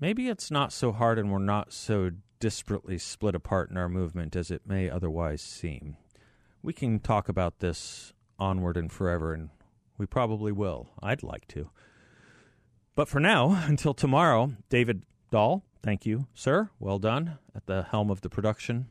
maybe 0.00 0.28
it's 0.28 0.50
not 0.50 0.72
so 0.72 0.92
hard 0.92 1.18
and 1.18 1.30
we're 1.30 1.38
not 1.38 1.72
so 1.72 2.10
disparately 2.40 3.00
split 3.00 3.34
apart 3.34 3.70
in 3.70 3.76
our 3.76 3.88
movement 3.88 4.36
as 4.36 4.50
it 4.50 4.62
may 4.66 4.88
otherwise 4.88 5.42
seem. 5.42 5.96
We 6.62 6.72
can 6.72 7.00
talk 7.00 7.28
about 7.28 7.58
this 7.58 8.12
onward 8.38 8.76
and 8.76 8.90
forever, 8.90 9.32
and 9.32 9.50
we 9.98 10.06
probably 10.06 10.52
will. 10.52 10.88
I'd 11.02 11.22
like 11.22 11.46
to. 11.48 11.70
But 12.94 13.08
for 13.08 13.20
now, 13.20 13.62
until 13.66 13.94
tomorrow, 13.94 14.52
David 14.68 15.02
Dahl, 15.30 15.64
thank 15.82 16.06
you, 16.06 16.26
sir. 16.34 16.70
Well 16.78 16.98
done 16.98 17.38
at 17.54 17.66
the 17.66 17.82
helm 17.84 18.10
of 18.10 18.20
the 18.20 18.30
production 18.30 18.90